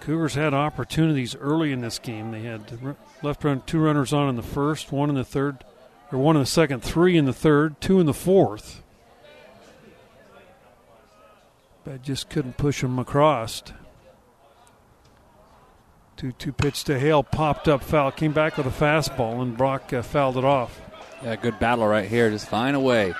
Cougars 0.00 0.34
had 0.34 0.54
opportunities 0.54 1.34
early 1.36 1.72
in 1.72 1.80
this 1.80 1.98
game. 1.98 2.30
They 2.30 2.42
had 2.42 2.96
left 3.22 3.44
run 3.44 3.62
two 3.66 3.80
runners 3.80 4.12
on 4.12 4.28
in 4.28 4.36
the 4.36 4.42
first, 4.42 4.92
one 4.92 5.10
in 5.10 5.16
the 5.16 5.24
third, 5.24 5.64
or 6.12 6.18
one 6.18 6.36
in 6.36 6.42
the 6.42 6.46
second, 6.46 6.82
three 6.82 7.16
in 7.16 7.24
the 7.24 7.32
third, 7.32 7.80
two 7.80 8.00
in 8.00 8.06
the 8.06 8.14
fourth. 8.14 8.82
But 11.84 12.02
just 12.02 12.30
couldn't 12.30 12.56
push 12.56 12.82
them 12.82 12.98
across. 12.98 13.62
Two 16.16 16.32
two 16.32 16.52
pitch 16.52 16.84
to 16.84 16.98
Hale, 16.98 17.22
popped 17.22 17.68
up 17.68 17.82
foul, 17.82 18.10
came 18.10 18.32
back 18.32 18.56
with 18.56 18.66
a 18.66 18.70
fastball, 18.70 19.42
and 19.42 19.54
Brock 19.54 19.92
uh, 19.92 20.00
fouled 20.00 20.38
it 20.38 20.44
off. 20.44 20.80
Yeah, 21.22 21.36
good 21.36 21.58
battle 21.58 21.86
right 21.86 22.08
here. 22.08 22.30
Just 22.30 22.48
find 22.48 22.74
a 22.74 22.80
way, 22.80 23.12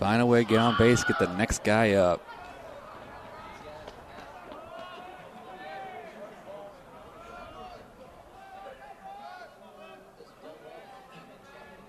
find 0.00 0.20
a 0.20 0.26
way, 0.26 0.42
get 0.42 0.58
on 0.58 0.76
base, 0.76 1.04
get 1.04 1.20
the 1.20 1.32
next 1.36 1.62
guy 1.62 1.92
up. 1.92 2.20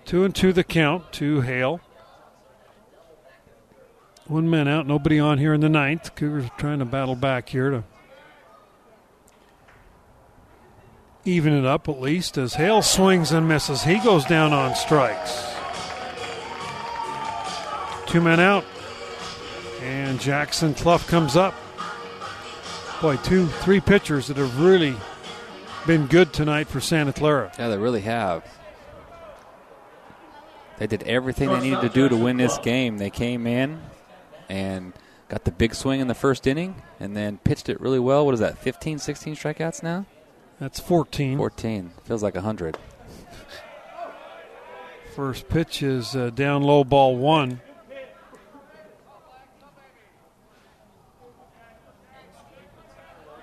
Two 0.04 0.24
and 0.24 0.32
two 0.32 0.52
the 0.52 0.62
count 0.62 1.12
to 1.14 1.40
Hale. 1.40 1.80
One 4.28 4.48
man 4.48 4.68
out, 4.68 4.86
nobody 4.86 5.18
on 5.18 5.38
here 5.38 5.52
in 5.52 5.60
the 5.60 5.68
ninth. 5.68 6.14
Cougars 6.14 6.48
trying 6.56 6.78
to 6.78 6.84
battle 6.84 7.16
back 7.16 7.48
here 7.48 7.70
to 7.70 7.84
even 11.24 11.52
it 11.52 11.64
up 11.64 11.88
at 11.88 12.00
least 12.00 12.36
as 12.36 12.54
Hale 12.54 12.82
swings 12.82 13.32
and 13.32 13.48
misses. 13.48 13.82
He 13.82 13.98
goes 13.98 14.24
down 14.24 14.52
on 14.52 14.74
strikes. 14.74 15.44
Two 18.06 18.20
men 18.20 18.40
out. 18.40 18.64
And 19.82 20.20
Jackson 20.20 20.74
Cluff 20.74 21.08
comes 21.08 21.36
up. 21.36 21.54
Boy, 23.00 23.16
two, 23.18 23.46
three 23.46 23.80
pitchers 23.80 24.28
that 24.28 24.36
have 24.36 24.60
really 24.60 24.96
been 25.86 26.06
good 26.06 26.32
tonight 26.32 26.68
for 26.68 26.80
Santa 26.80 27.12
Clara. 27.12 27.52
Yeah, 27.58 27.68
they 27.68 27.76
really 27.76 28.00
have. 28.02 28.46
They 30.78 30.86
did 30.86 31.02
everything 31.04 31.50
they 31.50 31.60
needed 31.60 31.82
to 31.82 31.88
do 31.88 32.08
to 32.08 32.16
win 32.16 32.36
this 32.36 32.58
game. 32.58 32.98
They 32.98 33.10
came 33.10 33.46
in 33.46 33.80
and 34.48 34.92
got 35.28 35.44
the 35.44 35.50
big 35.50 35.74
swing 35.74 36.00
in 36.00 36.08
the 36.08 36.14
first 36.14 36.46
inning 36.46 36.82
and 36.98 37.16
then 37.16 37.38
pitched 37.38 37.68
it 37.68 37.80
really 37.80 38.00
well. 38.00 38.24
What 38.24 38.34
is 38.34 38.40
that, 38.40 38.58
15, 38.58 38.98
16 38.98 39.36
strikeouts 39.36 39.82
now? 39.82 40.06
That's 40.58 40.80
14. 40.80 41.38
14. 41.38 41.90
Feels 42.04 42.22
like 42.22 42.34
100. 42.34 42.78
First 45.14 45.48
pitch 45.48 45.82
is 45.82 46.16
uh, 46.16 46.30
down 46.30 46.62
low 46.62 46.84
ball 46.84 47.16
one. 47.16 47.60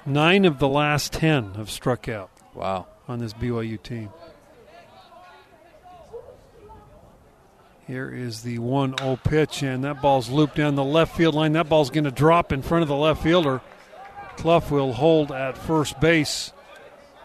Nine 0.06 0.46
of 0.46 0.60
the 0.60 0.68
last 0.68 1.14
10 1.14 1.54
have 1.56 1.70
struck 1.70 2.10
out. 2.10 2.32
Wow. 2.56 2.88
On 3.08 3.20
this 3.20 3.34
BYU 3.34 3.82
team. 3.82 4.10
Here 7.88 8.10
is 8.10 8.42
the 8.42 8.58
1 8.60 8.98
0 8.98 9.20
pitch, 9.24 9.64
and 9.64 9.84
that 9.84 10.02
ball's 10.02 10.30
looped 10.30 10.56
down 10.56 10.76
the 10.76 10.84
left 10.84 11.16
field 11.16 11.36
line. 11.36 11.54
That 11.54 11.68
ball's 11.68 11.90
going 11.90 12.06
to 12.06 12.12
drop 12.12 12.52
in 12.52 12.62
front 12.62 12.84
of 12.84 12.88
the 12.88 12.96
left 12.96 13.22
fielder. 13.22 13.62
Cluff 14.38 14.72
will 14.72 14.94
hold 14.94 15.32
at 15.32 15.58
first 15.58 16.00
base 16.00 16.54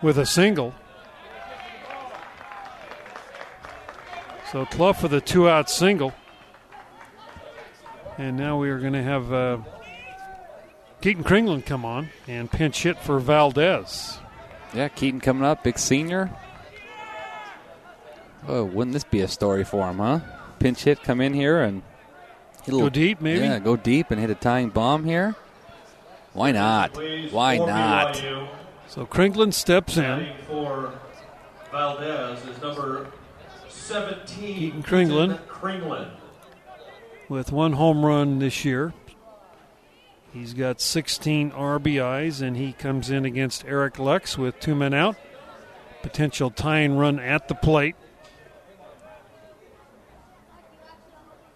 with 0.07 0.19
a 0.19 0.25
single. 0.25 0.73
So 4.53 4.65
Cluff 4.65 5.01
for 5.01 5.09
the 5.09 5.21
two 5.21 5.49
out 5.49 5.69
single. 5.69 6.15
And 8.17 8.37
now 8.37 8.57
we 8.57 8.71
are 8.71 8.79
going 8.79 8.93
to 8.93 9.03
have 9.03 9.33
uh, 9.33 9.59
Keaton 11.01 11.25
Kringlen 11.25 11.67
come 11.67 11.85
on 11.85 12.11
and 12.29 12.49
pinch 12.49 12.85
hit 12.85 12.99
for 13.01 13.19
Valdez. 13.19 14.19
Yeah, 14.73 14.87
Keaton 14.87 15.21
coming 15.21 15.45
up, 15.45 15.65
big 15.65 15.77
senior. 15.77 16.31
Oh, 18.47 18.63
wouldn't 18.63 18.93
this 18.93 19.03
be 19.03 19.23
a 19.23 19.29
story 19.29 19.65
for 19.65 19.91
him, 19.91 19.99
huh? 19.99 20.21
Pinch 20.61 20.85
hit, 20.85 21.03
come 21.03 21.21
in 21.21 21.35
here 21.35 21.61
and 21.61 21.83
go 22.65 22.89
deep, 22.89 23.21
maybe. 23.21 23.41
Yeah, 23.41 23.59
go 23.59 23.75
deep 23.75 24.13
and 24.13 24.21
hit 24.21 24.31
a 24.31 24.37
tying 24.37 24.71
bomb 24.71 25.05
here. 25.05 25.35
Why 26.33 26.53
not? 26.53 26.97
Why 27.33 27.57
not? 27.59 28.23
So 28.89 29.05
Kringlen 29.05 29.53
steps 29.53 29.97
in. 29.97 30.33
For 30.47 30.93
Valdez 31.71 32.45
is 32.47 32.61
number 32.63 33.13
17. 33.69 34.27
Keaton 34.27 34.83
Kringlen. 34.83 35.39
Kringlen. 35.47 36.11
With 37.29 37.53
one 37.53 37.73
home 37.75 38.05
run 38.05 38.39
this 38.39 38.65
year. 38.65 38.95
He's 40.33 40.55
got 40.55 40.81
16 40.81 41.51
RBIs, 41.53 42.43
and 42.43 42.57
he 42.57 42.73
comes 42.73 43.11
in 43.11 43.25
against 43.25 43.65
Eric 43.65 43.99
Lex 43.99 44.37
with 44.37 44.61
two 44.61 44.75
men 44.75 44.93
out. 44.93 45.17
Potential 46.03 46.51
tying 46.51 46.97
run 46.97 47.19
at 47.19 47.49
the 47.49 47.55
plate. 47.55 47.97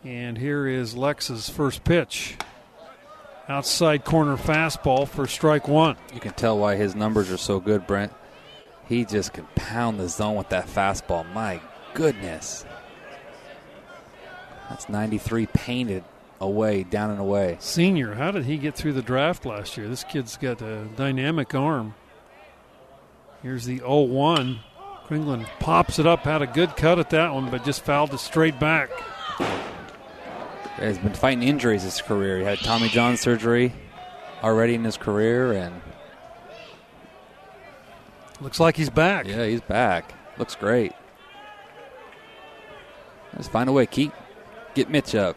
And 0.02 0.38
here 0.38 0.66
is 0.66 0.96
Lex's 0.96 1.50
first 1.50 1.84
pitch. 1.84 2.36
Outside 3.50 4.04
corner 4.04 4.36
fastball 4.36 5.08
for 5.08 5.26
strike 5.26 5.66
one. 5.66 5.96
You 6.14 6.20
can 6.20 6.34
tell 6.34 6.56
why 6.56 6.76
his 6.76 6.94
numbers 6.94 7.32
are 7.32 7.36
so 7.36 7.58
good, 7.58 7.84
Brent. 7.84 8.12
He 8.86 9.04
just 9.04 9.32
can 9.32 9.44
pound 9.56 9.98
the 9.98 10.08
zone 10.08 10.36
with 10.36 10.50
that 10.50 10.68
fastball. 10.68 11.28
My 11.32 11.60
goodness. 11.92 12.64
That's 14.68 14.88
93 14.88 15.46
painted 15.46 16.04
away, 16.40 16.84
down 16.84 17.10
and 17.10 17.18
away. 17.18 17.56
Senior, 17.58 18.14
how 18.14 18.30
did 18.30 18.44
he 18.44 18.56
get 18.56 18.76
through 18.76 18.92
the 18.92 19.02
draft 19.02 19.44
last 19.44 19.76
year? 19.76 19.88
This 19.88 20.04
kid's 20.04 20.36
got 20.36 20.62
a 20.62 20.84
dynamic 20.84 21.52
arm. 21.52 21.94
Here's 23.42 23.64
the 23.64 23.78
0 23.78 24.02
1. 24.02 24.60
Kringlen 25.08 25.44
pops 25.58 25.98
it 25.98 26.06
up, 26.06 26.20
had 26.20 26.40
a 26.40 26.46
good 26.46 26.76
cut 26.76 27.00
at 27.00 27.10
that 27.10 27.34
one, 27.34 27.50
but 27.50 27.64
just 27.64 27.84
fouled 27.84 28.14
it 28.14 28.18
straight 28.18 28.60
back 28.60 28.90
has 30.80 30.98
been 30.98 31.14
fighting 31.14 31.42
injuries 31.42 31.82
his 31.82 32.00
career. 32.00 32.38
He 32.38 32.44
had 32.44 32.58
Tommy 32.58 32.88
John 32.88 33.16
surgery 33.16 33.72
already 34.42 34.74
in 34.74 34.84
his 34.84 34.96
career, 34.96 35.52
and 35.52 35.80
looks 38.40 38.58
like 38.58 38.76
he's 38.76 38.90
back. 38.90 39.26
Yeah, 39.26 39.46
he's 39.46 39.60
back. 39.60 40.14
Looks 40.38 40.54
great. 40.54 40.92
Let's 43.34 43.48
find 43.48 43.68
a 43.68 43.72
way. 43.72 43.86
Keep 43.86 44.12
get 44.74 44.90
Mitch 44.90 45.14
up. 45.14 45.36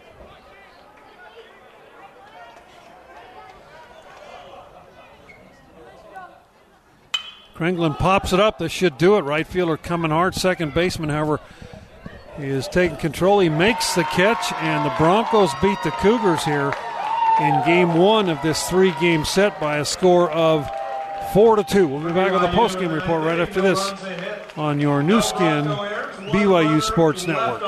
Kringlen 7.55 7.97
pops 7.99 8.33
it 8.33 8.39
up. 8.39 8.57
This 8.57 8.71
should 8.71 8.97
do 8.97 9.15
it. 9.17 9.21
Right 9.21 9.45
fielder 9.45 9.77
coming 9.77 10.09
hard. 10.09 10.33
Second 10.33 10.73
baseman, 10.73 11.09
however, 11.09 11.39
he 12.37 12.47
is 12.47 12.67
taking 12.67 12.97
control. 12.97 13.39
He 13.39 13.49
makes 13.49 13.95
the 13.95 14.03
catch, 14.03 14.51
and 14.53 14.85
the 14.85 14.93
Broncos 14.97 15.51
beat 15.61 15.77
the 15.83 15.91
Cougars 15.91 16.43
here 16.43 16.73
in 17.41 17.65
game 17.65 17.95
one 17.95 18.29
of 18.29 18.41
this 18.41 18.69
three 18.69 18.93
game 18.99 19.25
set 19.25 19.59
by 19.59 19.77
a 19.77 19.85
score 19.85 20.29
of 20.31 20.69
four 21.33 21.55
to 21.55 21.63
two. 21.63 21.87
We'll 21.87 22.05
be 22.05 22.13
back 22.13 22.31
with 22.31 22.43
a 22.43 22.51
post 22.55 22.79
game 22.79 22.91
report 22.91 23.23
right 23.23 23.39
after 23.39 23.61
this 23.61 23.79
on 24.55 24.79
your 24.79 25.01
Nu 25.01 25.21
Skin 25.21 25.65
BYU 25.65 26.81
Sports 26.81 27.25
Network. 27.27 27.61